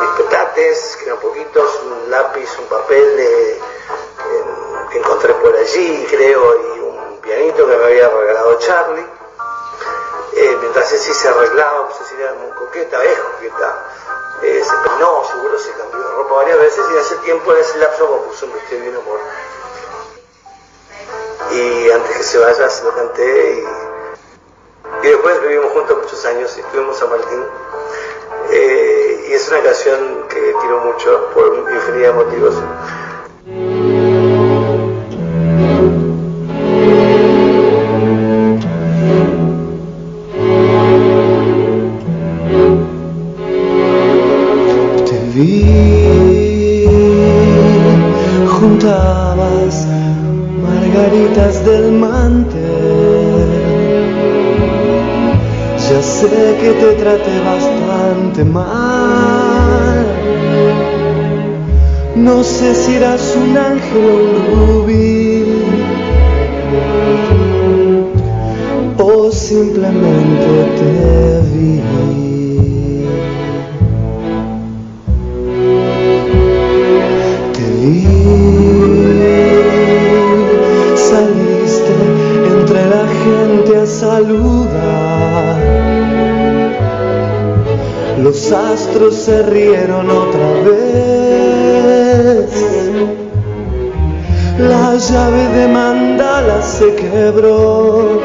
mis 0.00 0.10
petates, 0.16 0.96
que 0.96 1.06
eran 1.06 1.18
poquitos, 1.18 1.80
un 1.84 2.10
lápiz, 2.10 2.48
un 2.58 2.66
papel 2.66 3.16
eh, 3.18 3.60
que 4.90 4.98
encontré 4.98 5.34
por 5.34 5.54
allí, 5.56 6.06
creo, 6.10 6.74
y 6.74 6.80
un 6.80 7.20
pianito 7.20 7.66
que 7.66 7.76
me 7.76 7.84
había 7.84 8.08
regalado 8.08 8.58
Charlie. 8.58 9.06
mientras 10.60 10.88
Ceci 10.88 11.12
se 11.12 11.28
arreglaba, 11.28 11.86
pues 11.86 11.98
Cecilia 11.98 12.26
era 12.26 12.34
muy 12.34 12.50
coqueta, 12.52 13.02
es 13.04 13.18
coqueta, 13.18 13.86
eh, 14.42 14.62
se 14.64 14.88
peinó, 14.88 15.24
seguro 15.24 15.58
se 15.58 15.72
cambió 15.72 15.98
de 15.98 16.14
ropa 16.14 16.34
varias 16.36 16.58
veces 16.58 16.84
y 16.94 16.98
hace 16.98 17.16
tiempo 17.16 17.52
en 17.52 17.58
ese 17.58 17.78
lapso 17.78 18.06
compuso 18.06 18.46
un 18.46 18.52
vestido 18.52 18.80
bien 18.82 18.96
amor. 18.96 19.20
Y 21.50 21.90
antes 21.90 22.16
que 22.16 22.22
se 22.22 22.38
vaya 22.38 22.68
se 22.68 22.84
lo 22.84 22.94
canté 22.94 23.54
y, 23.54 25.06
y 25.06 25.08
después 25.08 25.40
vivimos 25.42 25.72
juntos 25.72 25.98
muchos 25.98 26.24
años 26.26 26.56
y 26.56 26.60
estuvimos 26.60 27.00
a 27.02 27.06
Martín. 27.06 27.44
Y 29.28 29.32
es 29.32 29.48
una 29.48 29.60
canción 29.62 29.98
que 30.28 30.40
quiero 30.60 30.80
mucho 30.84 31.30
por 31.34 31.70
infinidad 31.70 32.08
de 32.08 32.24
motivos. 32.24 32.54
juntabas 48.60 49.86
margaritas 50.62 51.64
del 51.64 51.92
mantel. 51.92 52.58
Ya 55.88 56.02
sé 56.02 56.56
que 56.60 56.72
te 56.72 56.92
traté 56.94 57.37
No 62.38 62.44
sé 62.44 62.72
si 62.72 62.94
eras 62.94 63.34
un 63.34 63.56
ángel 63.58 64.04
o 64.04 64.14
un 64.14 64.84
rubí. 64.86 65.44
O 68.96 69.32
simplemente 69.32 70.48
te 70.78 71.40
vi. 71.50 71.82
Saliste 80.94 81.94
entre 82.54 82.80
la 82.94 83.04
gente 83.24 83.70
a 83.78 83.86
saludar. 83.86 85.56
Los 88.22 88.52
astros 88.52 89.16
se 89.16 89.42
rieron 89.42 90.08
otra 90.08 90.52
vez. 90.62 91.17
De 95.58 95.66
mandala 95.66 96.62
se 96.62 96.94
quebró. 96.94 98.17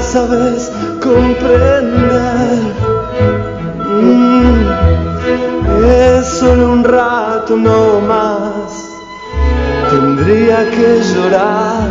Sabes 0.00 0.70
comprender. 1.00 2.58
Mm, 3.86 4.64
es 5.84 6.26
solo 6.26 6.72
un 6.72 6.84
rato, 6.84 7.56
no 7.56 8.00
más. 8.00 8.90
Tendría 9.90 10.70
que 10.70 11.00
llorar 11.14 11.88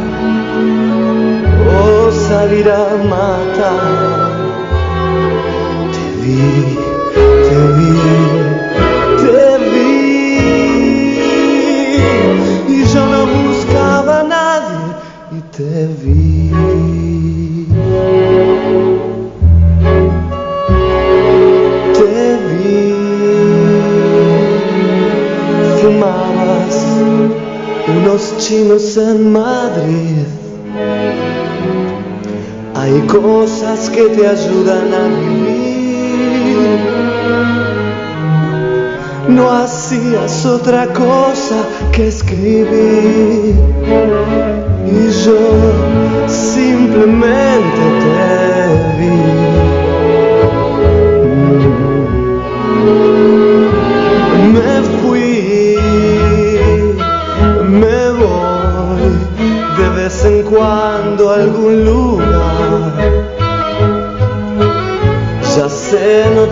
o 1.80 2.12
salir 2.12 2.70
a 2.70 2.88
matar. 3.10 4.34
Te 5.94 6.22
vi, 6.22 6.78
te 7.48 7.58
vi, 7.78 8.33
unos 28.14 28.38
chinos 28.38 28.98
en 28.98 29.32
Madrid. 29.32 30.26
Hay 32.76 33.02
cosas 33.08 33.90
que 33.90 34.04
te 34.04 34.28
ayudan 34.28 34.94
a 34.94 35.08
vivir. 35.20 36.80
No 39.30 39.50
hacías 39.50 40.46
otra 40.46 40.88
cosa 40.94 41.64
que 41.92 42.10
escribir. 42.10 43.56
Y 44.86 45.10
yo 45.26 45.40
simplemente 46.28 47.82
te 48.02 48.13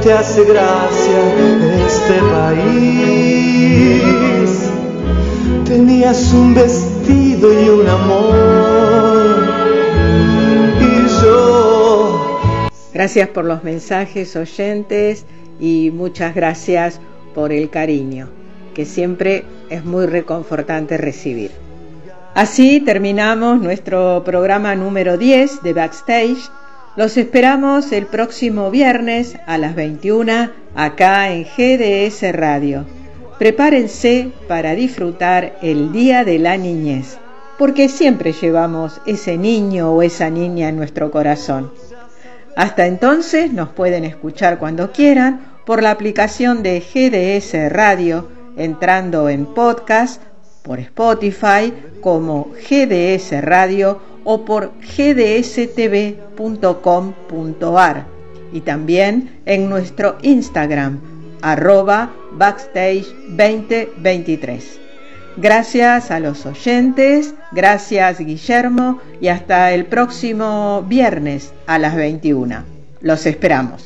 te 0.02 0.12
hace 0.14 0.44
gracia 0.46 1.20
este 1.86 2.20
país. 2.32 3.22
Tenías 5.66 6.34
un 6.34 6.56
vestido 6.56 7.54
y 7.54 7.70
un 7.70 7.88
amor. 7.88 9.44
Y 10.82 11.08
yo 11.24 12.40
Gracias 12.94 13.30
por 13.30 13.46
los 13.46 13.64
mensajes 13.64 14.36
oyentes 14.36 15.26
y 15.60 15.92
muchas 15.94 16.36
gracias 16.36 17.00
por 17.34 17.52
el 17.52 17.70
cariño, 17.70 18.28
que 18.74 18.86
siempre 18.86 19.46
es 19.70 19.86
muy 19.86 20.08
reconfortante 20.08 20.98
recibir. 20.98 21.52
Así 22.34 22.80
terminamos 22.82 23.62
nuestro 23.62 24.24
programa 24.24 24.74
número 24.76 25.18
10 25.18 25.64
de 25.64 25.74
Backstage. 25.74 26.50
Los 26.98 27.16
esperamos 27.16 27.94
el 27.94 28.06
próximo 28.06 28.70
viernes 28.70 29.38
a 29.48 29.58
las 29.58 29.76
21 29.76 30.50
acá 30.76 31.32
en 31.32 31.46
GDS 31.46 32.34
Radio. 32.34 32.86
Prepárense 33.40 34.34
para 34.50 34.76
disfrutar 34.76 35.58
el 35.62 35.94
Día 35.94 36.26
de 36.26 36.38
la 36.38 36.58
Niñez, 36.58 37.18
porque 37.58 37.88
siempre 37.88 38.34
llevamos 38.34 39.00
ese 39.06 39.38
niño 39.38 39.94
o 39.94 40.02
esa 40.02 40.30
niña 40.30 40.68
en 40.68 40.76
nuestro 40.76 41.12
corazón. 41.12 41.72
Hasta 42.58 42.86
entonces 42.88 43.54
nos 43.54 43.70
pueden 43.70 44.04
escuchar 44.04 44.60
cuando 44.60 44.92
quieran 44.92 45.40
por 45.66 45.82
la 45.82 45.92
aplicación 45.92 46.62
de 46.62 46.82
GDS 46.82 47.72
Radio, 47.72 48.28
entrando 48.58 49.30
en 49.30 49.46
podcast, 49.46 50.22
por 50.62 50.80
Spotify 50.80 51.74
como 52.02 52.52
GDS 52.70 53.42
Radio 53.42 54.11
o 54.24 54.46
por 54.46 54.72
gdstv.com.ar 54.82 56.12
y 58.54 58.62
también 58.62 59.40
en 59.46 59.70
nuestro 59.70 60.18
Instagram 60.22 61.00
arroba 61.42 62.12
backstage 62.34 63.08
2023. 63.30 64.80
Gracias 65.38 66.12
a 66.12 66.20
los 66.20 66.46
oyentes, 66.46 67.34
gracias 67.52 68.20
Guillermo 68.20 69.00
y 69.22 69.30
hasta 69.30 69.72
el 69.72 69.86
próximo 69.86 70.84
viernes 70.88 71.54
a 71.68 71.80
las 71.80 71.96
21. 71.96 72.64
Los 73.02 73.26
esperamos. 73.26 73.84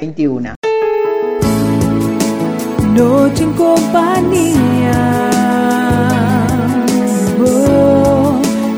21. 0.00 0.54
Noche 2.94 3.42
en 3.42 3.52
compañía. 3.54 5.35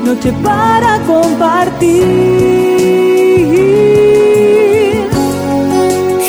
Noche 0.09 0.33
para 0.43 0.99
compartir. 1.05 2.03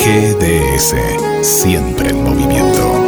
GDS, 0.03 0.95
siempre 1.41 2.09
en 2.09 2.23
movimiento. 2.23 3.00